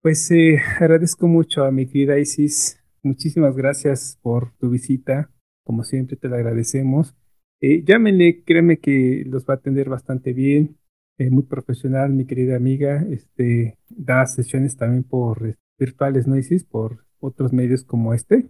Pues 0.00 0.30
eh, 0.30 0.58
agradezco 0.78 1.26
mucho 1.26 1.64
a 1.64 1.70
mi 1.70 1.86
querida 1.86 2.18
Isis. 2.18 2.80
Muchísimas 3.02 3.56
gracias 3.56 4.18
por 4.22 4.52
tu 4.58 4.70
visita. 4.70 5.30
Como 5.64 5.84
siempre, 5.84 6.16
te 6.16 6.28
la 6.28 6.36
agradecemos. 6.36 7.14
Eh, 7.60 7.84
llámenle, 7.84 8.42
créeme 8.44 8.78
que 8.78 9.24
los 9.26 9.44
va 9.44 9.54
a 9.54 9.56
atender 9.56 9.88
bastante 9.88 10.32
bien. 10.32 10.78
Eh, 11.18 11.28
muy 11.30 11.42
profesional, 11.42 12.12
mi 12.12 12.24
querida 12.24 12.56
amiga. 12.56 13.04
Este, 13.10 13.78
da 13.88 14.26
sesiones 14.26 14.76
también 14.76 15.04
por 15.04 15.46
eh, 15.46 15.56
virtuales, 15.78 16.26
¿no, 16.26 16.36
Isis? 16.36 16.64
Por 16.64 17.04
otros 17.18 17.52
medios 17.52 17.84
como 17.84 18.14
este. 18.14 18.46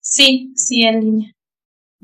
Sí, 0.00 0.52
sí, 0.54 0.82
en 0.82 1.00
línea. 1.00 1.32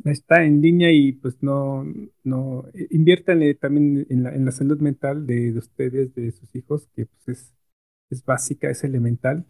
Está 0.05 0.45
en 0.45 0.61
línea 0.61 0.93
y 0.93 1.13
pues 1.13 1.43
no, 1.43 1.85
no, 2.25 2.65
inviértanle 2.91 3.55
también 3.55 4.07
en 4.09 4.23
la, 4.23 4.35
en 4.35 4.45
la 4.45 4.53
salud 4.53 4.81
mental 4.81 5.27
de, 5.27 5.53
de, 5.53 5.59
ustedes, 5.59 6.15
de 6.15 6.31
sus 6.33 6.55
hijos, 6.55 6.89
que 6.95 7.07
pues 7.07 7.29
es, 7.29 7.55
es 8.11 8.25
básica, 8.25 8.71
es 8.71 8.85
elemental. 8.85 9.47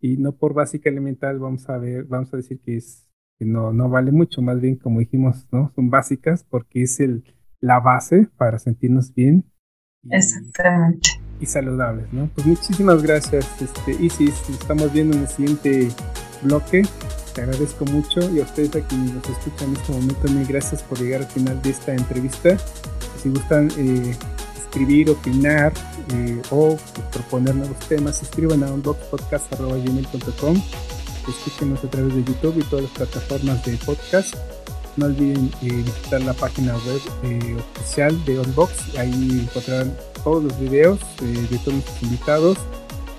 Y 0.00 0.16
no 0.16 0.36
por 0.36 0.54
básica 0.54 0.90
elemental 0.90 1.38
vamos 1.38 1.68
a 1.68 1.78
ver, 1.78 2.04
vamos 2.04 2.32
a 2.32 2.38
decir 2.38 2.60
que 2.60 2.76
es 2.76 3.10
que 3.38 3.46
no, 3.46 3.72
no 3.72 3.88
vale 3.88 4.12
mucho, 4.12 4.42
más 4.42 4.60
bien 4.60 4.76
como 4.76 5.00
dijimos, 5.00 5.46
¿no? 5.50 5.72
Son 5.74 5.88
básicas 5.88 6.44
porque 6.44 6.82
es 6.82 7.00
el, 7.00 7.24
la 7.60 7.80
base 7.80 8.28
para 8.36 8.58
sentirnos 8.58 9.14
bien. 9.14 9.50
Y, 10.02 10.14
Exactamente. 10.14 11.08
Y 11.40 11.46
saludables, 11.46 12.12
¿no? 12.12 12.28
Pues 12.34 12.46
muchísimas 12.46 13.02
gracias, 13.02 13.46
este, 13.62 13.92
Isis. 13.92 14.34
Nos 14.46 14.60
estamos 14.60 14.92
viendo 14.92 15.16
en 15.16 15.22
el 15.22 15.28
siguiente 15.28 15.88
bloque. 16.42 16.82
Te 17.34 17.42
agradezco 17.42 17.84
mucho 17.84 18.28
y 18.30 18.40
a 18.40 18.42
ustedes 18.42 18.74
a 18.74 18.80
quienes 18.80 19.14
nos 19.14 19.28
escuchan 19.28 19.68
en 19.68 19.76
este 19.76 19.92
momento, 19.92 20.28
mil 20.30 20.46
gracias 20.46 20.82
por 20.82 20.98
llegar 20.98 21.22
al 21.22 21.28
final 21.28 21.62
de 21.62 21.70
esta 21.70 21.92
entrevista. 21.92 22.56
Si 23.22 23.28
gustan 23.28 23.70
eh, 23.76 24.16
escribir, 24.56 25.10
opinar 25.10 25.72
eh, 26.12 26.42
o 26.50 26.76
proponer 27.12 27.54
nuevos 27.54 27.78
temas, 27.88 28.20
escriban 28.22 28.64
a 28.64 28.72
unboxpodcast.com 28.72 30.60
escúchenos 31.28 31.84
a 31.84 31.90
través 31.90 32.14
de 32.16 32.24
YouTube 32.24 32.58
y 32.58 32.62
todas 32.64 32.86
las 32.86 32.92
plataformas 32.94 33.64
de 33.64 33.76
podcast. 33.76 34.34
No 34.96 35.06
olviden 35.06 35.52
eh, 35.62 35.70
visitar 35.70 36.22
la 36.22 36.32
página 36.32 36.74
web 36.78 37.00
oficial 37.76 38.24
de 38.24 38.40
Unbox, 38.40 38.96
ahí 38.98 39.46
encontrarán 39.48 39.96
todos 40.24 40.42
los 40.42 40.58
videos 40.58 40.98
de 41.20 41.58
todos 41.58 41.74
nuestros 41.74 42.02
invitados, 42.02 42.58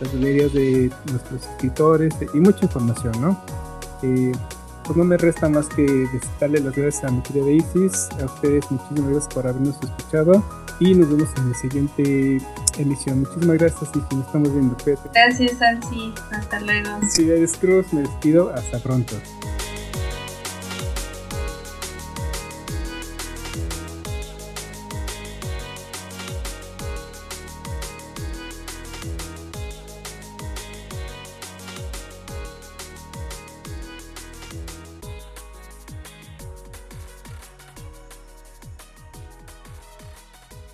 las 0.02 0.14
galerías 0.14 0.52
de 0.52 0.92
nuestros 1.10 1.44
escritores 1.44 2.14
y 2.34 2.38
mucha 2.40 2.66
información, 2.66 3.22
¿no? 3.22 3.71
Pues 4.02 4.98
no 4.98 5.04
me 5.04 5.18
resta 5.18 5.48
más 5.48 5.68
que 5.68 6.08
darle 6.40 6.60
las 6.60 6.76
gracias 6.76 7.04
a 7.06 7.12
mi 7.12 7.22
querida 7.22 7.50
Isis, 7.50 8.10
a 8.20 8.26
ustedes 8.26 8.70
muchísimas 8.72 9.12
gracias 9.12 9.34
por 9.34 9.48
habernos 9.48 9.78
escuchado 9.82 10.44
y 10.80 10.96
nos 10.96 11.10
vemos 11.10 11.30
en 11.38 11.52
la 11.52 11.58
siguiente 11.58 12.42
emisión. 12.78 13.20
Muchísimas 13.20 13.58
gracias 13.60 13.90
y 13.94 14.16
nos 14.16 14.26
estamos 14.26 14.52
viendo. 14.52 14.76
Gracias, 15.14 15.62
Ansi. 15.62 16.14
Hasta 16.32 16.60
luego. 16.60 16.90
Ciudades 17.08 17.56
Cruz, 17.60 17.94
me 17.94 18.02
despido. 18.02 18.52
Hasta 18.54 18.80
pronto. 18.80 19.16